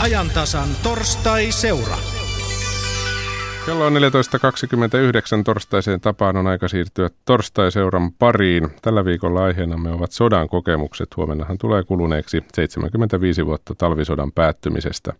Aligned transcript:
ajantasan 0.00 0.68
torstai-seura. 0.82 1.96
Kello 3.66 3.86
on 3.86 3.92
14.29 3.92 3.98
torstaiseen 5.44 6.00
tapaan 6.00 6.36
on 6.36 6.46
aika 6.46 6.68
siirtyä 6.68 7.10
torstai-seuran 7.24 8.12
pariin. 8.12 8.68
Tällä 8.82 9.04
viikolla 9.04 9.44
aiheenamme 9.44 9.90
ovat 9.90 10.12
sodan 10.12 10.48
kokemukset. 10.48 11.16
Huomennahan 11.16 11.58
tulee 11.58 11.84
kuluneeksi 11.84 12.44
75 12.54 13.46
vuotta 13.46 13.74
talvisodan 13.74 14.32
päättymisestä. 14.32 15.12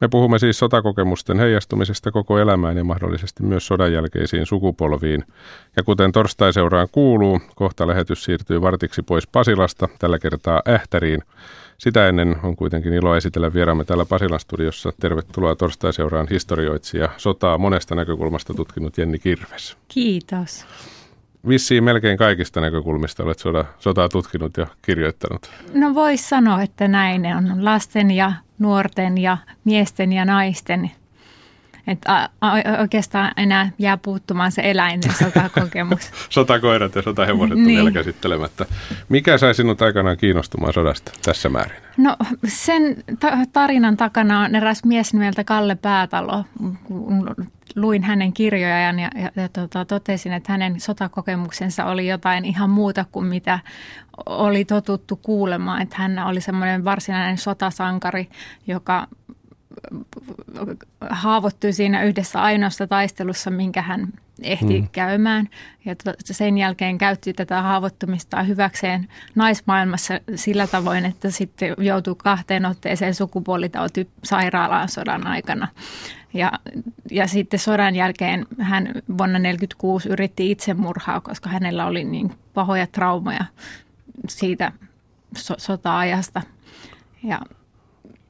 Me 0.00 0.08
puhumme 0.08 0.38
siis 0.38 0.58
sotakokemusten 0.58 1.38
heijastumisesta 1.38 2.10
koko 2.10 2.38
elämään 2.38 2.76
ja 2.76 2.84
mahdollisesti 2.84 3.42
myös 3.42 3.66
sodan 3.66 3.92
jälkeisiin 3.92 4.46
sukupolviin. 4.46 5.24
Ja 5.76 5.82
kuten 5.82 6.12
torstai-seuraan 6.12 6.88
kuuluu, 6.92 7.40
kohta 7.54 7.86
lähetys 7.86 8.24
siirtyy 8.24 8.60
vartiksi 8.60 9.02
pois 9.02 9.26
Pasilasta, 9.26 9.88
tällä 9.98 10.18
kertaa 10.18 10.62
Ähtäriin. 10.68 11.22
Sitä 11.78 12.08
ennen 12.08 12.36
on 12.42 12.56
kuitenkin 12.56 12.92
ilo 12.92 13.16
esitellä 13.16 13.54
vieraamme 13.54 13.84
täällä 13.84 14.04
Pasilan 14.04 14.40
studiossa. 14.40 14.92
Tervetuloa 15.00 15.54
torstai-seuraan 15.54 16.26
historioitsija, 16.30 17.08
sotaa 17.16 17.58
monesta 17.58 17.94
näkökulmasta 17.94 18.54
tutkinut 18.54 18.98
Jenni 18.98 19.18
Kirves. 19.18 19.76
Kiitos. 19.88 20.66
Vissiin 21.48 21.84
melkein 21.84 22.18
kaikista 22.18 22.60
näkökulmista 22.60 23.22
olet 23.22 23.38
soda, 23.38 23.64
sotaa 23.78 24.08
tutkinut 24.08 24.56
ja 24.56 24.66
kirjoittanut. 24.82 25.50
No 25.74 25.94
voisi 25.94 26.28
sanoa, 26.28 26.62
että 26.62 26.88
näin 26.88 27.26
on 27.26 27.64
lasten 27.64 28.10
ja 28.10 28.32
nuorten 28.58 29.18
ja 29.18 29.38
miesten 29.64 30.12
ja 30.12 30.24
naisten. 30.24 30.90
Että 31.86 32.28
oikeastaan 32.80 33.32
enää 33.36 33.70
jää 33.78 33.96
puuttumaan 33.96 34.52
se 34.52 34.62
eläinten 34.64 35.12
sotakokemus. 35.14 36.10
Sotakoirat 36.28 36.94
ja 36.94 37.02
sotahevoset 37.02 37.56
on 37.56 37.64
niin. 37.64 37.76
vielä 37.76 37.90
käsittelemättä. 37.90 38.66
Mikä 39.08 39.38
sai 39.38 39.54
sinut 39.54 39.82
aikanaan 39.82 40.16
kiinnostumaan 40.16 40.72
sodasta 40.72 41.12
tässä 41.24 41.48
määrin? 41.48 41.76
No 41.96 42.16
sen 42.48 43.04
tarinan 43.52 43.96
takana 43.96 44.40
on 44.40 44.54
eräs 44.54 44.84
mies 44.84 45.14
nimeltä 45.14 45.44
Kalle 45.44 45.74
Päätalo. 45.74 46.44
Luin 47.76 48.02
hänen 48.02 48.32
kirjojaan 48.32 48.98
ja, 48.98 49.10
ja, 49.14 49.30
ja 49.36 49.48
tota, 49.48 49.84
totesin, 49.84 50.32
että 50.32 50.52
hänen 50.52 50.80
sotakokemuksensa 50.80 51.84
oli 51.84 52.08
jotain 52.08 52.44
ihan 52.44 52.70
muuta 52.70 53.04
kuin 53.12 53.26
mitä 53.26 53.58
oli 54.26 54.64
totuttu 54.64 55.16
kuulemaan. 55.16 55.82
Että 55.82 55.96
hän 55.98 56.18
oli 56.18 56.40
semmoinen 56.40 56.84
varsinainen 56.84 57.38
sotasankari, 57.38 58.28
joka 58.66 59.08
haavoittui 61.10 61.72
siinä 61.72 62.02
yhdessä 62.02 62.42
ainoassa 62.42 62.86
taistelussa, 62.86 63.50
minkä 63.50 63.82
hän 63.82 64.08
ehti 64.42 64.78
hmm. 64.78 64.88
käymään. 64.92 65.48
Ja 65.84 65.94
sen 66.24 66.58
jälkeen 66.58 66.98
käytti 66.98 67.32
tätä 67.32 67.62
haavoittumista 67.62 68.42
hyväkseen 68.42 69.08
naismaailmassa 69.34 70.20
sillä 70.34 70.66
tavoin, 70.66 71.04
että 71.04 71.30
sitten 71.30 71.74
joutui 71.78 72.14
kahteen 72.18 72.66
otteeseen 72.66 73.14
sukupuolitauti 73.14 74.08
sairaalaan 74.24 74.88
sodan 74.88 75.26
aikana. 75.26 75.68
Ja, 76.34 76.52
ja 77.10 77.26
sitten 77.26 77.60
sodan 77.60 77.96
jälkeen 77.96 78.46
hän 78.58 78.84
vuonna 79.18 79.38
1946 79.38 80.08
yritti 80.08 80.50
itsemurhaa, 80.50 81.20
koska 81.20 81.50
hänellä 81.50 81.86
oli 81.86 82.04
niin 82.04 82.32
pahoja 82.54 82.86
traumoja 82.86 83.44
siitä 84.28 84.72
so- 85.36 85.58
sota-ajasta. 85.58 86.42
Ja 87.22 87.40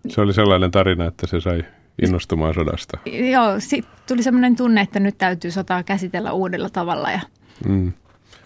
se 0.08 0.20
oli 0.20 0.32
sellainen 0.34 0.70
tarina, 0.70 1.04
että 1.04 1.26
se 1.26 1.40
sai 1.40 1.64
innostumaan 2.02 2.54
sodasta. 2.54 2.98
Joo, 3.32 3.54
sitten 3.58 3.92
tuli 4.08 4.22
sellainen 4.22 4.56
tunne, 4.56 4.80
että 4.80 5.00
nyt 5.00 5.18
täytyy 5.18 5.50
sotaa 5.50 5.82
käsitellä 5.82 6.32
uudella 6.32 6.70
tavalla. 6.70 7.10
Ja... 7.10 7.20
Mm. 7.68 7.92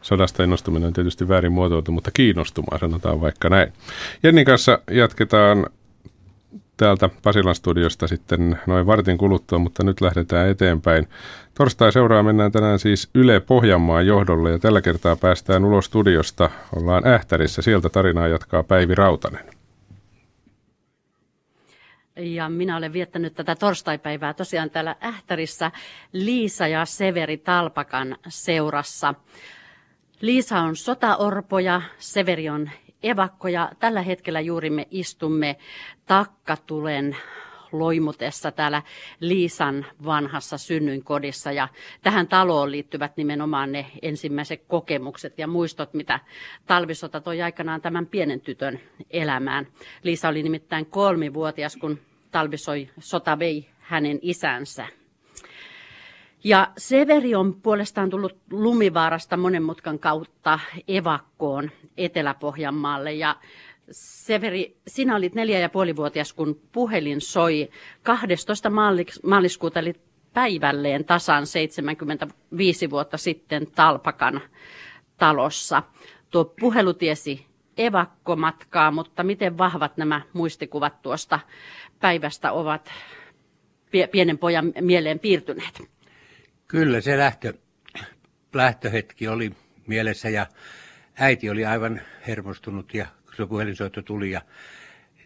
Sodasta 0.02 0.42
innostuminen 0.42 0.86
on 0.86 0.92
tietysti 0.92 1.28
väärin 1.28 1.52
muotoiltu, 1.52 1.92
mutta 1.92 2.10
kiinnostumaan 2.10 2.78
sanotaan 2.80 3.20
vaikka 3.20 3.48
näin. 3.48 3.72
Jennin 4.22 4.44
kanssa 4.44 4.78
jatketaan 4.90 5.66
täältä 6.76 7.10
Pasilan 7.22 7.54
studiosta 7.54 8.06
sitten 8.06 8.58
noin 8.66 8.86
vartin 8.86 9.18
kuluttua, 9.18 9.58
mutta 9.58 9.84
nyt 9.84 10.00
lähdetään 10.00 10.48
eteenpäin. 10.48 11.08
Torstai 11.54 11.92
seuraa 11.92 12.22
mennään 12.22 12.52
tänään 12.52 12.78
siis 12.78 13.10
Yle 13.14 13.40
Pohjanmaan 13.40 14.06
johdolle 14.06 14.50
ja 14.50 14.58
tällä 14.58 14.80
kertaa 14.80 15.16
päästään 15.16 15.64
ulos 15.64 15.84
studiosta. 15.84 16.50
Ollaan 16.76 17.06
Ähtärissä, 17.06 17.62
sieltä 17.62 17.88
tarinaa 17.88 18.28
jatkaa 18.28 18.62
Päivi 18.62 18.94
Rautanen. 18.94 19.57
Ja 22.18 22.48
minä 22.48 22.76
olen 22.76 22.92
viettänyt 22.92 23.34
tätä 23.34 23.54
torstaipäivää 23.54 24.34
tosiaan 24.34 24.70
täällä 24.70 24.96
Ähtärissä 25.04 25.70
Liisa 26.12 26.66
ja 26.66 26.84
Severi 26.84 27.36
Talpakan 27.36 28.16
seurassa. 28.28 29.14
Liisa 30.20 30.58
on 30.58 30.76
sotaorpo 30.76 31.58
ja 31.58 31.82
Severi 31.98 32.48
on 32.48 32.70
evakko 33.02 33.48
ja 33.48 33.70
tällä 33.78 34.02
hetkellä 34.02 34.40
juuri 34.40 34.70
me 34.70 34.86
istumme 34.90 35.56
takkatulen 36.06 37.16
loimutessa 37.72 38.52
täällä 38.52 38.82
Liisan 39.20 39.86
vanhassa 40.04 40.58
synnyinkodissa. 40.58 41.52
Ja 41.52 41.68
tähän 42.02 42.28
taloon 42.28 42.70
liittyvät 42.70 43.16
nimenomaan 43.16 43.72
ne 43.72 43.86
ensimmäiset 44.02 44.64
kokemukset 44.68 45.38
ja 45.38 45.46
muistot, 45.46 45.94
mitä 45.94 46.20
talvisota 46.66 47.20
toi 47.20 47.42
aikanaan 47.42 47.80
tämän 47.80 48.06
pienen 48.06 48.40
tytön 48.40 48.80
elämään. 49.10 49.66
Liisa 50.02 50.28
oli 50.28 50.42
nimittäin 50.42 50.86
kolmivuotias, 50.86 51.76
kun 51.76 51.98
talvisoi 52.30 52.90
sota 52.98 53.38
vei 53.38 53.68
hänen 53.78 54.18
isänsä. 54.22 54.86
Ja 56.44 56.72
Severi 56.78 57.34
on 57.34 57.54
puolestaan 57.54 58.10
tullut 58.10 58.36
Lumivaarasta 58.50 59.36
monen 59.36 59.62
mutkan 59.62 59.98
kautta 59.98 60.58
evakkoon 60.88 61.70
Etelä-Pohjanmaalle. 61.96 63.12
Ja 63.12 63.36
Severi, 63.90 64.76
sinä 64.86 65.16
olit 65.16 65.34
neljä 65.34 65.58
ja 65.58 65.68
puolivuotias, 65.68 66.32
kun 66.32 66.60
puhelin 66.72 67.20
soi 67.20 67.70
12. 68.02 68.70
maaliskuuta, 69.22 69.78
eli 69.78 69.94
päivälleen 70.34 71.04
tasan 71.04 71.46
75 71.46 72.90
vuotta 72.90 73.16
sitten 73.16 73.66
Talpakan 73.66 74.40
talossa. 75.16 75.82
Tuo 76.30 76.44
puhelu 76.60 76.94
tiesi 76.94 77.47
evakkomatkaa, 77.78 78.90
mutta 78.90 79.22
miten 79.22 79.58
vahvat 79.58 79.96
nämä 79.96 80.20
muistikuvat 80.32 81.02
tuosta 81.02 81.40
päivästä 82.00 82.52
ovat 82.52 82.90
pienen 84.12 84.38
pojan 84.38 84.72
mieleen 84.80 85.18
piirtyneet? 85.18 85.82
Kyllä 86.68 87.00
se 87.00 87.18
lähtö, 87.18 87.54
lähtöhetki 88.54 89.28
oli 89.28 89.52
mielessä 89.86 90.28
ja 90.28 90.46
äiti 91.18 91.50
oli 91.50 91.64
aivan 91.64 92.00
hermostunut 92.26 92.94
ja 92.94 93.06
se 93.36 93.46
puhelinsoitto 93.46 94.02
tuli 94.02 94.30
ja 94.30 94.40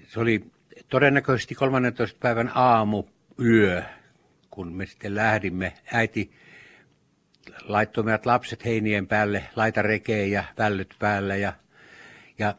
se 0.07 0.21
oli 0.21 0.45
todennäköisesti 0.89 1.55
13. 1.55 2.19
päivän 2.21 2.51
aamu 2.55 3.05
yö, 3.45 3.83
kun 4.51 4.73
me 4.73 4.87
sitten 4.87 5.15
lähdimme. 5.15 5.73
Äiti 5.93 6.33
laittoi 7.62 8.05
meidät 8.05 8.27
lapset 8.27 8.65
heinien 8.65 9.07
päälle, 9.07 9.45
laita 9.57 9.83
rekeen 9.83 10.31
ja 10.31 10.45
vällyt 10.59 10.95
päällä 10.99 11.37
ja, 11.37 11.53
ja 12.38 12.54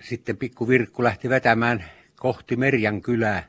sitten 0.00 0.36
pikku 0.36 0.68
Virkku 0.68 1.04
lähti 1.04 1.28
vetämään 1.28 1.84
kohti 2.16 2.56
Merjan 2.56 3.02
kylää, 3.02 3.48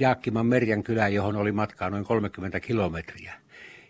Jaakkiman 0.00 0.46
Merjan 0.46 0.82
kylää, 0.82 1.08
johon 1.08 1.36
oli 1.36 1.52
matkaa 1.52 1.90
noin 1.90 2.04
30 2.04 2.60
kilometriä. 2.60 3.34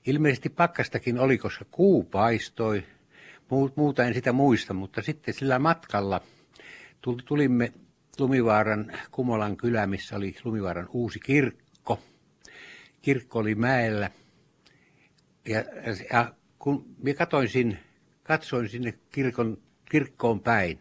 Ilmeisesti 0.07 0.49
pakkastakin 0.49 1.19
oli, 1.19 1.39
koska 1.39 1.65
kuu 1.71 2.05
paistoi, 2.05 2.85
muuta 3.77 4.05
en 4.05 4.15
sitä 4.15 4.33
muista, 4.33 4.75
mutta 4.75 5.03
sitten 5.03 5.35
sillä 5.35 5.59
matkalla 5.59 6.21
tulimme 7.25 7.73
Lumivaaran 8.19 8.93
Kumolan 9.11 9.57
kylä, 9.57 9.87
missä 9.87 10.17
oli 10.17 10.37
Lumivaaran 10.45 10.89
uusi 10.93 11.21
kirkko. 11.21 12.01
Kirkko 13.03 13.39
oli 13.39 13.55
mäellä 13.55 14.11
ja, 15.49 15.65
ja 16.13 16.35
kun 16.59 16.95
minä 17.03 17.15
katsoin 17.15 17.49
sinne, 17.49 17.79
katsoin 18.23 18.69
sinne 18.69 18.95
kirkon, 19.13 19.59
kirkkoon 19.91 20.41
päin, 20.41 20.79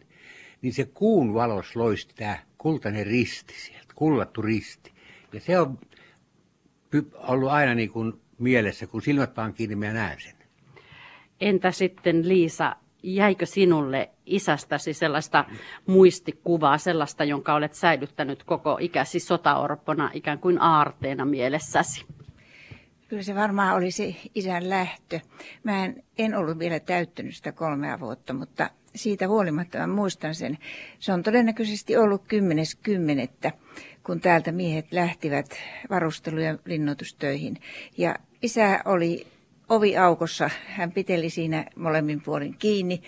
niin 0.62 0.74
se 0.74 0.86
kuun 0.86 1.34
valos 1.34 1.76
loisti 1.76 2.14
tämä 2.16 2.38
kultainen 2.58 3.08
risti 3.08 3.54
sieltä, 3.54 3.94
kullattu 3.96 4.42
risti. 4.42 4.92
Ja 5.34 5.40
se 5.40 5.60
on 5.60 5.80
ollut 7.14 7.50
aina 7.50 7.76
niin 7.76 7.90
kuin 7.90 8.14
mielessä, 8.40 8.88
kun 8.88 9.02
silmät 9.02 9.38
vaan 9.38 9.54
kiinni, 9.54 9.76
minä 9.76 9.94
näen 9.94 10.22
sen. 10.22 10.36
Entä 11.42 11.72
sitten 11.72 12.28
Liisa, 12.28 12.76
jäikö 13.04 13.46
sinulle 13.46 14.10
isästäsi 14.26 14.94
sellaista 14.94 15.46
muistikuvaa, 15.88 16.78
sellaista, 16.78 17.24
jonka 17.24 17.54
olet 17.54 17.74
säilyttänyt 17.74 18.44
koko 18.44 18.78
ikäsi 18.82 19.20
sotaorppona 19.20 20.12
ikään 20.14 20.40
kuin 20.40 20.62
aarteena 20.62 21.26
mielessäsi? 21.26 22.06
Kyllä 23.08 23.24
se 23.24 23.36
varmaan 23.36 23.76
oli 23.76 23.92
se 23.92 24.16
isän 24.36 24.70
lähtö. 24.70 25.20
Mä 25.64 25.86
en, 25.86 26.04
en 26.18 26.36
ollut 26.36 26.60
vielä 26.60 26.80
täyttänyt 26.80 27.36
sitä 27.36 27.52
kolmea 27.52 28.00
vuotta, 28.00 28.34
mutta 28.34 28.70
siitä 28.96 29.28
huolimatta 29.28 29.78
mä 29.78 29.88
muistan 29.88 30.36
sen. 30.36 30.58
Se 31.00 31.14
on 31.14 31.24
todennäköisesti 31.24 31.98
ollut 31.98 32.24
kymmenes 32.28 32.76
kymmenettä, 32.76 33.52
kun 34.04 34.22
täältä 34.22 34.52
miehet 34.52 34.92
lähtivät 34.92 35.60
varustelu- 35.90 36.40
ja 36.40 36.58
linnoitustöihin. 36.66 37.58
Ja 37.98 38.16
isä 38.42 38.82
oli 38.86 39.28
ovi 39.70 39.98
aukossa. 39.98 40.50
Hän 40.66 40.92
piteli 40.92 41.30
siinä 41.30 41.66
molemmin 41.76 42.22
puolin 42.22 42.56
kiinni. 42.60 43.02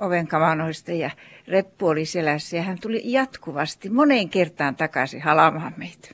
ovenkamanoista 0.00 0.92
ja 0.92 1.10
reppu 1.48 1.86
oli 1.86 2.04
selässä 2.04 2.56
ja 2.56 2.62
hän 2.62 2.78
tuli 2.80 3.02
jatkuvasti 3.04 3.88
moneen 3.88 4.28
kertaan 4.28 4.76
takaisin 4.76 5.22
halamaan 5.22 5.72
meitä. 5.76 6.08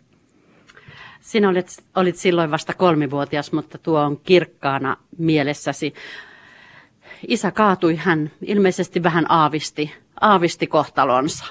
Sinä 1.20 1.48
olit, 1.48 1.66
olit 1.96 2.16
silloin 2.16 2.50
vasta 2.50 2.75
kolmivuotias, 2.75 3.52
mutta 3.52 3.78
tuo 3.78 4.00
on 4.00 4.20
kirkkaana 4.20 4.96
mielessäsi. 5.19 5.94
Isä 7.28 7.50
kaatui, 7.50 7.96
hän 7.96 8.31
ilmeisesti 8.43 9.02
vähän 9.02 9.26
aavisti, 9.28 9.94
aavisti 10.20 10.67
kohtalonsa. 10.67 11.44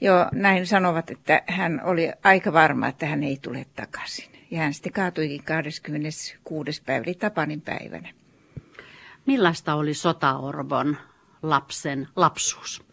Joo, 0.00 0.26
näin 0.32 0.66
sanovat, 0.66 1.10
että 1.10 1.42
hän 1.46 1.80
oli 1.84 2.12
aika 2.24 2.52
varma, 2.52 2.88
että 2.88 3.06
hän 3.06 3.22
ei 3.22 3.38
tule 3.42 3.66
takaisin. 3.76 4.30
Ja 4.50 4.58
hän 4.58 4.74
sitten 4.74 4.92
kaatuikin 4.92 5.44
26. 5.44 6.82
päivä, 6.82 7.04
eli 7.06 7.14
Tapanin 7.14 7.60
päivänä. 7.60 8.08
Millaista 9.26 9.74
oli 9.74 9.94
sotaorvon 9.94 10.96
lapsen 11.42 12.08
lapsuus? 12.16 12.87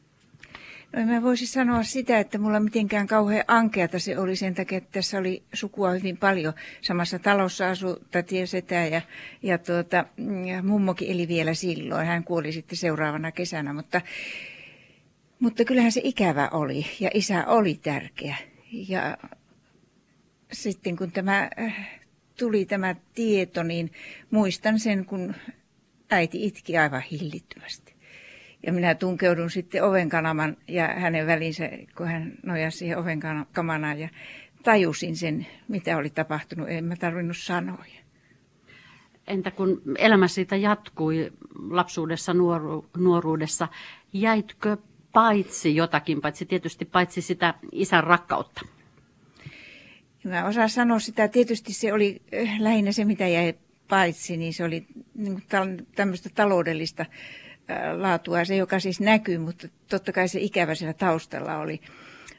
Mä 1.04 1.22
voisi 1.22 1.48
sanoa 1.48 1.84
sitä, 1.84 2.20
että 2.20 2.38
mulla 2.38 2.60
mitenkään 2.60 3.08
kauhean 3.08 3.44
ankeata 3.48 4.00
se 4.00 4.18
oli 4.18 4.36
sen 4.36 4.56
takia, 4.56 4.78
että 4.78 4.90
tässä 4.92 5.18
oli 5.18 5.44
sukua 5.54 5.92
hyvin 5.92 6.18
paljon. 6.18 6.54
Samassa 6.82 7.20
talossa 7.20 7.70
asui 7.70 7.98
tätiä 8.12 8.46
setä 8.46 8.76
ja, 8.76 9.02
ja, 9.44 9.58
tuota, 9.58 10.06
ja 10.46 10.64
mummokin 10.64 11.12
eli 11.12 11.28
vielä 11.28 11.54
silloin. 11.54 12.08
Hän 12.08 12.24
kuoli 12.24 12.52
sitten 12.52 12.78
seuraavana 12.78 13.32
kesänä, 13.32 13.74
mutta, 13.74 14.02
mutta 15.40 15.66
kyllähän 15.66 15.92
se 15.92 16.02
ikävä 16.04 16.50
oli 16.50 16.86
ja 17.00 17.10
isä 17.14 17.46
oli 17.48 17.80
tärkeä. 17.84 18.36
Ja 18.72 19.18
sitten 20.52 20.96
kun 20.96 21.12
tämä 21.12 21.50
äh, 21.60 22.02
tuli 22.40 22.66
tämä 22.66 22.96
tieto, 23.14 23.64
niin 23.64 23.92
muistan 24.32 24.80
sen, 24.80 25.06
kun 25.06 25.36
äiti 26.10 26.46
itki 26.46 26.78
aivan 26.78 27.02
hillittömästi. 27.02 27.95
Ja 28.66 28.74
minä 28.74 28.96
tunkeudun 28.96 29.50
sitten 29.50 29.84
ovenkanaman 29.84 30.58
ja 30.68 30.88
hänen 30.88 31.28
välinsä, 31.28 31.70
kun 31.98 32.08
hän 32.08 32.34
nojasi 32.44 32.78
siihen 32.78 32.98
ovenkamanaan 32.98 34.00
ja 34.00 34.10
tajusin 34.64 35.16
sen, 35.16 35.48
mitä 35.68 35.98
oli 35.98 36.10
tapahtunut. 36.10 36.70
En 36.70 36.86
mä 36.86 36.96
tarvinnut 36.96 37.38
sanoja. 37.38 38.02
Entä 39.28 39.52
kun 39.52 39.82
elämä 39.98 40.28
siitä 40.28 40.56
jatkui 40.56 41.32
lapsuudessa, 41.70 42.34
nuoru, 42.34 42.86
nuoruudessa, 42.98 43.68
jäitkö 44.14 44.78
paitsi 45.14 45.76
jotakin, 45.76 46.22
paitsi 46.22 46.46
tietysti 46.46 46.86
paitsi 46.86 47.22
sitä 47.22 47.54
isän 47.72 48.04
rakkautta? 48.04 48.62
Mä 50.24 50.46
osaan 50.46 50.70
sanoa 50.70 51.00
sitä. 51.00 51.28
Tietysti 51.28 51.74
se 51.74 51.94
oli 51.94 52.22
eh, 52.32 52.60
lähinnä 52.60 52.92
se, 52.92 53.06
mitä 53.06 53.28
jäi 53.28 53.54
paitsi, 53.88 54.38
niin 54.38 54.54
se 54.54 54.64
oli 54.64 54.88
niin 55.16 55.44
tämmöistä 55.96 56.30
taloudellista 56.36 57.06
laatua, 57.98 58.46
se 58.46 58.56
joka 58.56 58.80
siis 58.80 59.00
näkyy, 59.00 59.38
mutta 59.38 59.68
totta 59.90 60.12
kai 60.12 60.28
se 60.28 60.40
ikävä 60.40 60.76
siellä 60.76 60.94
taustalla 60.94 61.58
oli. 61.58 61.82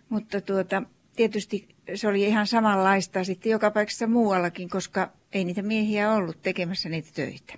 Mutta 0.08 0.40
tuota, 0.40 0.82
tietysti 1.16 1.68
se 1.94 2.08
oli 2.08 2.22
ihan 2.22 2.46
samanlaista 2.46 3.24
sitten 3.24 3.52
joka 3.52 3.70
paikassa 3.70 4.06
muuallakin, 4.06 4.68
koska 4.68 5.12
ei 5.32 5.44
niitä 5.44 5.62
miehiä 5.62 6.12
ollut 6.12 6.42
tekemässä 6.42 6.88
niitä 6.88 7.08
töitä. 7.14 7.54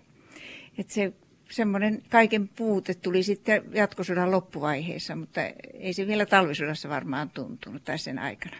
Et 0.79 0.91
se 0.91 1.13
semmoinen 1.51 2.03
kaiken 2.11 2.49
puute 2.49 2.95
tuli 2.95 3.23
sitten 3.23 3.63
jatkosodan 3.73 4.31
loppuvaiheessa, 4.31 5.17
mutta 5.17 5.41
ei 5.75 5.93
se 5.93 6.07
vielä 6.07 6.27
talvisodassa 6.27 6.89
varmaan 6.89 7.31
tuntunut 7.31 7.85
tai 7.85 7.99
sen 7.99 8.19
aikana. 8.19 8.57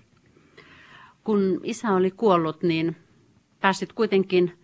Kun 1.25 1.61
isä 1.65 1.89
oli 1.89 2.11
kuollut, 2.11 2.63
niin 2.63 2.97
pääsit 3.61 3.93
kuitenkin 3.93 4.59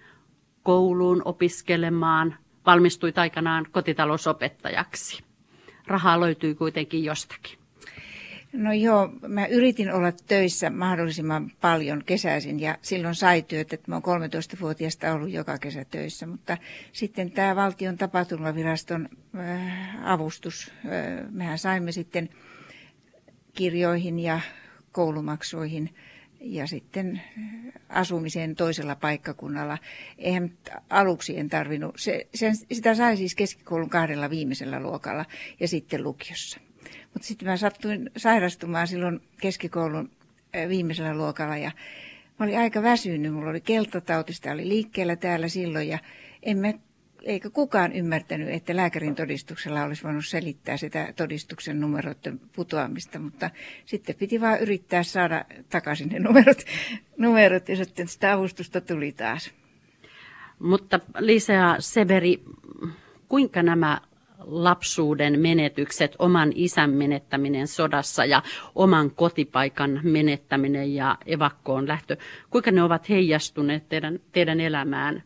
kouluun 0.62 1.22
opiskelemaan– 1.24 2.36
valmistuit 2.66 3.18
aikanaan 3.18 3.66
kotitalousopettajaksi. 3.70 5.22
Rahaa 5.86 6.20
löytyy 6.20 6.54
kuitenkin 6.54 7.04
jostakin. 7.04 7.58
No 8.52 8.72
joo, 8.72 9.10
mä 9.28 9.46
yritin 9.46 9.92
olla 9.92 10.12
töissä 10.12 10.70
mahdollisimman 10.70 11.50
paljon 11.60 12.04
kesäisin 12.04 12.60
ja 12.60 12.78
silloin 12.82 13.14
sai 13.14 13.42
työt, 13.42 13.72
että 13.72 13.90
mä 13.90 13.94
oon 13.94 14.22
13-vuotiaasta 14.22 15.12
ollut 15.12 15.30
joka 15.30 15.58
kesä 15.58 15.84
töissä, 15.84 16.26
mutta 16.26 16.56
sitten 16.92 17.30
tämä 17.30 17.56
valtion 17.56 17.96
tapaturmaviraston 17.98 19.08
äh, 19.38 20.12
avustus, 20.12 20.72
äh, 20.84 21.30
mehän 21.30 21.58
saimme 21.58 21.92
sitten 21.92 22.28
kirjoihin 23.54 24.18
ja 24.18 24.40
koulumaksuihin 24.92 25.94
ja 26.44 26.66
sitten 26.66 27.22
asumiseen 27.88 28.54
toisella 28.54 28.96
paikkakunnalla. 28.96 29.78
Eihän 30.18 30.52
aluksi 30.90 31.38
en 31.38 31.48
tarvinnut, 31.48 31.94
se, 31.96 32.26
sen, 32.34 32.56
sitä 32.56 32.94
sai 32.94 33.16
siis 33.16 33.34
keskikoulun 33.34 33.90
kahdella 33.90 34.30
viimeisellä 34.30 34.80
luokalla 34.80 35.24
ja 35.60 35.68
sitten 35.68 36.02
lukiossa. 36.02 36.60
Mutta 37.12 37.28
sitten 37.28 37.48
mä 37.48 37.56
sattuin 37.56 38.10
sairastumaan 38.16 38.88
silloin 38.88 39.20
keskikoulun 39.40 40.10
viimeisellä 40.68 41.14
luokalla 41.14 41.56
ja 41.56 41.70
mä 42.38 42.46
olin 42.46 42.58
aika 42.58 42.82
väsynyt. 42.82 43.32
Mulla 43.32 43.50
oli 43.50 43.60
keltatautista, 43.60 44.52
oli 44.52 44.68
liikkeellä 44.68 45.16
täällä 45.16 45.48
silloin 45.48 45.88
ja 45.88 45.98
en 46.42 46.58
mä 46.58 46.72
eikä 47.24 47.50
kukaan 47.50 47.92
ymmärtänyt, 47.92 48.48
että 48.48 48.76
lääkärin 48.76 49.14
todistuksella 49.14 49.82
olisi 49.82 50.02
voinut 50.02 50.26
selittää 50.26 50.76
sitä 50.76 51.12
todistuksen 51.16 51.80
numeroiden 51.80 52.40
putoamista, 52.56 53.18
mutta 53.18 53.50
sitten 53.86 54.14
piti 54.14 54.40
vaan 54.40 54.60
yrittää 54.60 55.02
saada 55.02 55.44
takaisin 55.70 56.08
ne 56.08 56.18
numerot, 56.18 56.58
numerot 57.18 57.68
ja 57.68 57.76
sitten 57.76 58.08
sitä 58.08 58.32
avustusta 58.32 58.80
tuli 58.80 59.12
taas. 59.12 59.50
Mutta 60.58 61.00
Lisea 61.18 61.76
Severi, 61.78 62.44
kuinka 63.28 63.62
nämä 63.62 64.00
lapsuuden 64.38 65.40
menetykset, 65.40 66.16
oman 66.18 66.52
isän 66.54 66.90
menettäminen 66.90 67.66
sodassa 67.66 68.24
ja 68.24 68.42
oman 68.74 69.10
kotipaikan 69.10 70.00
menettäminen 70.02 70.94
ja 70.94 71.18
evakkoon 71.26 71.88
lähtö, 71.88 72.16
kuinka 72.50 72.70
ne 72.70 72.82
ovat 72.82 73.08
heijastuneet 73.08 73.88
teidän, 73.88 74.20
teidän 74.32 74.60
elämään 74.60 75.22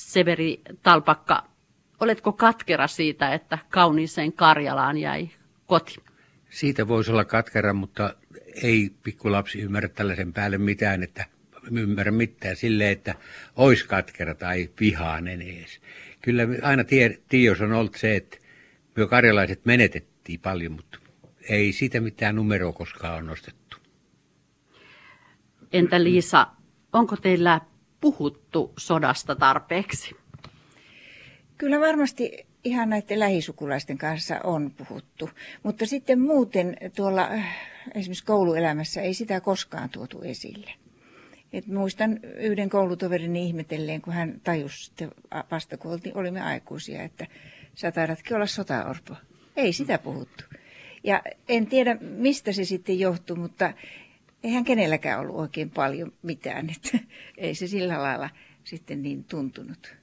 Severi 0.00 0.60
Talpakka, 0.82 1.44
oletko 2.00 2.32
katkera 2.32 2.86
siitä, 2.86 3.34
että 3.34 3.58
kauniiseen 3.70 4.32
Karjalaan 4.32 4.98
jäi 4.98 5.30
koti? 5.66 5.96
Siitä 6.50 6.88
voisi 6.88 7.10
olla 7.10 7.24
katkera, 7.24 7.72
mutta 7.72 8.14
ei 8.62 8.90
pikkulapsi 9.02 9.60
ymmärrä 9.60 9.88
tällaisen 9.88 10.32
päälle 10.32 10.58
mitään, 10.58 11.02
että 11.02 11.26
ymmärrä 11.70 12.12
mitään 12.12 12.56
sille, 12.56 12.90
että 12.90 13.14
ois 13.56 13.84
katkera 13.84 14.34
tai 14.34 14.70
vihainen 14.80 15.42
edes. 15.42 15.80
Kyllä 16.22 16.42
aina 16.62 16.84
tiedos 17.28 17.60
on 17.60 17.72
ollut 17.72 17.94
se, 17.94 18.16
että 18.16 18.36
me 18.96 19.06
karjalaiset 19.06 19.64
menetettiin 19.64 20.40
paljon, 20.40 20.72
mutta 20.72 20.98
ei 21.48 21.72
siitä 21.72 22.00
mitään 22.00 22.36
numeroa 22.36 22.72
koskaan 22.72 23.14
ole 23.14 23.22
nostettu. 23.22 23.76
Entä 25.72 26.04
Liisa, 26.04 26.46
onko 26.92 27.16
teillä 27.16 27.60
puhuttu 28.00 28.72
sodasta 28.78 29.36
tarpeeksi? 29.36 30.16
Kyllä 31.58 31.80
varmasti 31.80 32.46
ihan 32.64 32.90
näiden 32.90 33.18
lähisukulaisten 33.18 33.98
kanssa 33.98 34.40
on 34.44 34.70
puhuttu, 34.70 35.30
mutta 35.62 35.86
sitten 35.86 36.20
muuten 36.20 36.76
tuolla 36.96 37.22
äh, 37.22 37.56
esimerkiksi 37.94 38.24
kouluelämässä 38.24 39.02
ei 39.02 39.14
sitä 39.14 39.40
koskaan 39.40 39.90
tuotu 39.90 40.22
esille. 40.22 40.72
Et 41.52 41.66
muistan 41.66 42.20
yhden 42.22 42.70
koulutoverini 42.70 43.46
ihmetelleen, 43.46 44.02
kun 44.02 44.12
hän 44.12 44.40
tajusi 44.44 44.92
vasta, 45.50 45.76
kun 45.76 46.00
olimme 46.14 46.40
aikuisia, 46.40 47.02
että 47.02 47.26
sä 47.74 47.92
taidatkin 47.92 48.36
olla 48.36 48.46
sotaorpo. 48.46 49.14
Ei 49.56 49.72
sitä 49.72 49.98
puhuttu. 49.98 50.44
Ja 51.04 51.22
en 51.48 51.66
tiedä, 51.66 51.96
mistä 52.00 52.52
se 52.52 52.64
sitten 52.64 52.98
johtuu, 52.98 53.36
mutta 53.36 53.72
eihän 54.44 54.64
kenelläkään 54.64 55.20
ollut 55.20 55.36
oikein 55.36 55.70
paljon 55.70 56.12
mitään, 56.22 56.70
että 56.70 56.98
ei 57.38 57.54
se 57.54 57.66
sillä 57.66 58.02
lailla 58.02 58.30
sitten 58.64 59.02
niin 59.02 59.24
tuntunut. 59.24 59.94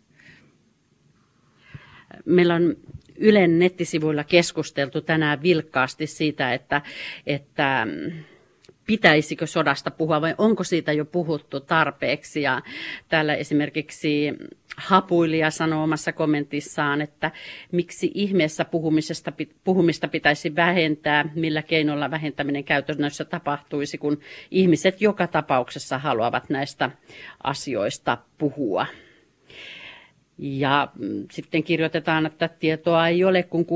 Meillä 2.25 2.55
on 2.55 2.75
Ylen 3.17 3.59
nettisivuilla 3.59 4.23
keskusteltu 4.23 5.01
tänään 5.01 5.41
vilkkaasti 5.41 6.07
siitä, 6.07 6.53
että, 6.53 6.81
että 7.27 7.87
pitäisikö 8.87 9.47
sodasta 9.47 9.91
puhua 9.91 10.21
vai 10.21 10.35
onko 10.37 10.63
siitä 10.63 10.93
jo 10.93 11.05
puhuttu 11.05 11.59
tarpeeksi. 11.59 12.41
Ja 12.41 12.61
täällä 13.09 13.35
esimerkiksi 13.35 14.33
Hapuilija 14.77 15.51
sanoo 15.51 15.83
omassa 15.83 16.13
kommentissaan, 16.13 17.01
että 17.01 17.31
miksi 17.71 18.11
ihmeessä 18.13 18.65
puhumisesta, 18.65 19.33
puhumista 19.63 20.07
pitäisi 20.07 20.55
vähentää, 20.55 21.29
millä 21.35 21.61
keinolla 21.61 22.11
vähentäminen 22.11 22.63
käytännössä 22.63 23.25
tapahtuisi, 23.25 23.97
kun 23.97 24.19
ihmiset 24.51 25.01
joka 25.01 25.27
tapauksessa 25.27 25.97
haluavat 25.97 26.49
näistä 26.49 26.91
asioista 27.43 28.17
puhua. 28.37 28.85
Ja 30.37 30.87
mm, 30.95 31.25
sitten 31.31 31.63
kirjoitetaan, 31.63 32.25
että 32.25 32.47
tietoa 32.47 33.07
ei 33.07 33.23
ole, 33.23 33.43
kun 33.43 33.65
60- 33.65 33.67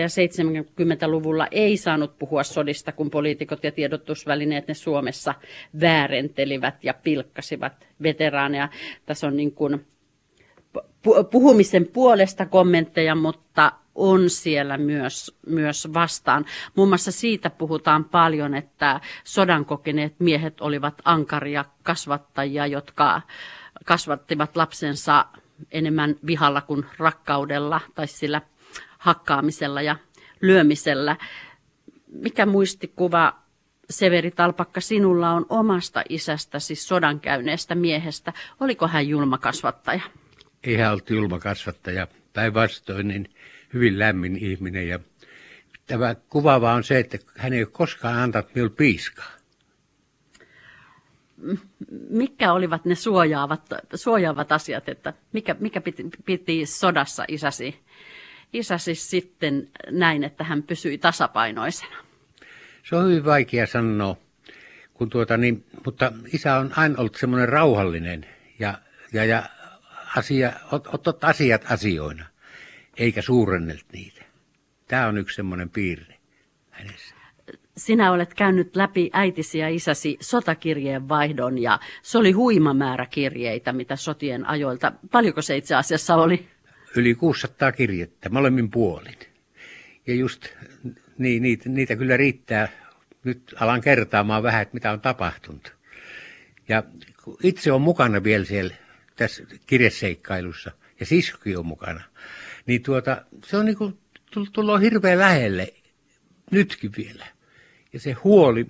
ja 0.00 0.06
70-luvulla 0.06 1.46
ei 1.50 1.76
saanut 1.76 2.18
puhua 2.18 2.42
sodista, 2.42 2.92
kun 2.92 3.10
poliitikot 3.10 3.64
ja 3.64 3.72
tiedotusvälineet 3.72 4.68
ne 4.68 4.74
Suomessa 4.74 5.34
väärentelivät 5.80 6.84
ja 6.84 6.94
pilkkasivat 6.94 7.72
veteraaneja. 8.02 8.68
Tässä 9.06 9.26
on 9.26 9.36
niin 9.36 9.52
kuin 9.52 9.86
puhumisen 11.30 11.86
puolesta 11.86 12.46
kommentteja, 12.46 13.14
mutta 13.14 13.72
on 13.94 14.30
siellä 14.30 14.78
myös, 14.78 15.36
myös 15.46 15.88
vastaan. 15.94 16.44
Muun 16.76 16.88
muassa 16.88 17.12
siitä 17.12 17.50
puhutaan 17.50 18.04
paljon, 18.04 18.54
että 18.54 19.00
sodan 19.24 19.64
kokeneet 19.64 20.14
miehet 20.18 20.60
olivat 20.60 20.94
ankaria 21.04 21.64
kasvattajia, 21.82 22.66
jotka 22.66 23.22
kasvattivat 23.84 24.56
lapsensa 24.56 25.24
enemmän 25.70 26.16
vihalla 26.26 26.60
kuin 26.60 26.86
rakkaudella 26.98 27.80
tai 27.94 28.06
sillä 28.06 28.42
hakkaamisella 28.98 29.82
ja 29.82 29.96
lyömisellä. 30.40 31.16
Mikä 32.08 32.46
muistikuva 32.46 33.38
Severi 33.90 34.30
Talpakka 34.30 34.80
sinulla 34.80 35.30
on 35.30 35.46
omasta 35.48 36.02
isästäsi 36.08 36.74
sodan 36.74 37.20
käyneestä 37.20 37.74
miehestä? 37.74 38.32
Oliko 38.60 38.88
hän 38.88 39.08
julma 39.08 39.38
kasvattaja? 39.38 40.00
Ei 40.64 40.76
hän 40.76 40.92
ollut 40.92 41.10
julma 41.10 41.38
kasvattaja. 41.38 42.08
Päinvastoin 42.32 43.08
niin 43.08 43.28
hyvin 43.74 43.98
lämmin 43.98 44.36
ihminen. 44.36 44.88
Ja 44.88 44.98
tämä 45.86 46.14
kuvaava 46.14 46.72
on 46.72 46.84
se, 46.84 46.98
että 46.98 47.18
hän 47.36 47.52
ei 47.52 47.62
ole 47.62 47.70
koskaan 47.72 48.18
antanut 48.18 48.54
minulle 48.54 48.74
piiskaa. 48.76 49.35
Mitkä 52.10 52.52
olivat 52.52 52.84
ne 52.84 52.94
suojaavat, 52.94 53.62
suojaavat 53.94 54.52
asiat, 54.52 54.88
että 54.88 55.12
mikä, 55.32 55.56
mikä 55.60 55.80
piti, 55.80 56.10
piti 56.24 56.66
sodassa 56.66 57.24
isäsi, 57.28 57.80
isäsi 58.52 58.94
sitten 58.94 59.68
näin, 59.90 60.24
että 60.24 60.44
hän 60.44 60.62
pysyi 60.62 60.98
tasapainoisena? 60.98 61.96
Se 62.82 62.96
on 62.96 63.04
hyvin 63.04 63.24
vaikea 63.24 63.66
sanoa, 63.66 64.16
kun 64.94 65.10
tuota, 65.10 65.36
niin, 65.36 65.64
mutta 65.84 66.12
isä 66.32 66.56
on 66.56 66.72
aina 66.76 66.94
ollut 66.98 67.14
semmoinen 67.14 67.48
rauhallinen 67.48 68.26
ja, 68.58 68.78
ja, 69.12 69.24
ja 69.24 69.42
asia, 70.16 70.52
ot, 70.72 71.06
ot, 71.06 71.24
asiat 71.24 71.64
asioina, 71.70 72.26
eikä 72.96 73.22
suurennelt 73.22 73.86
niitä. 73.92 74.24
Tämä 74.88 75.06
on 75.06 75.18
yksi 75.18 75.36
semmoinen 75.36 75.70
piirre. 75.70 76.15
Sinä 77.76 78.12
olet 78.12 78.34
käynyt 78.34 78.76
läpi 78.76 79.10
äitisi 79.12 79.58
ja 79.58 79.68
isäsi 79.68 80.16
sotakirjeen 80.20 81.08
vaihdon 81.08 81.58
ja 81.58 81.80
se 82.02 82.18
oli 82.18 82.32
huima 82.32 82.74
määrä 82.74 83.06
kirjeitä, 83.06 83.72
mitä 83.72 83.96
sotien 83.96 84.48
ajoilta. 84.48 84.92
Paljonko 85.10 85.42
se 85.42 85.56
itse 85.56 85.74
asiassa 85.74 86.14
oli? 86.14 86.46
Yli 86.96 87.14
600 87.14 87.72
kirjettä 87.72 88.28
molemmin 88.28 88.70
puolin. 88.70 89.18
Ja 90.06 90.14
just 90.14 90.46
niin, 91.18 91.42
niitä, 91.42 91.68
niitä 91.68 91.96
kyllä 91.96 92.16
riittää. 92.16 92.68
Nyt 93.24 93.54
alan 93.60 93.80
kertaamaan 93.80 94.42
vähän, 94.42 94.62
että 94.62 94.74
mitä 94.74 94.92
on 94.92 95.00
tapahtunut. 95.00 95.76
Ja 96.68 96.82
itse 97.42 97.72
on 97.72 97.82
mukana 97.82 98.24
vielä 98.24 98.44
siellä 98.44 98.74
tässä 99.16 99.42
kirjeseikkailussa, 99.66 100.70
ja 101.00 101.06
siskokin 101.06 101.58
on 101.58 101.66
mukana, 101.66 102.00
niin 102.66 102.82
tuota, 102.82 103.24
se 103.44 103.56
on 103.56 103.64
niin 103.64 103.76
kuin, 103.76 103.98
tullut 104.52 104.80
hirveän 104.80 105.18
lähelle 105.18 105.74
nytkin 106.50 106.90
vielä. 106.96 107.26
Ja 107.92 108.00
se 108.00 108.12
huoli, 108.12 108.66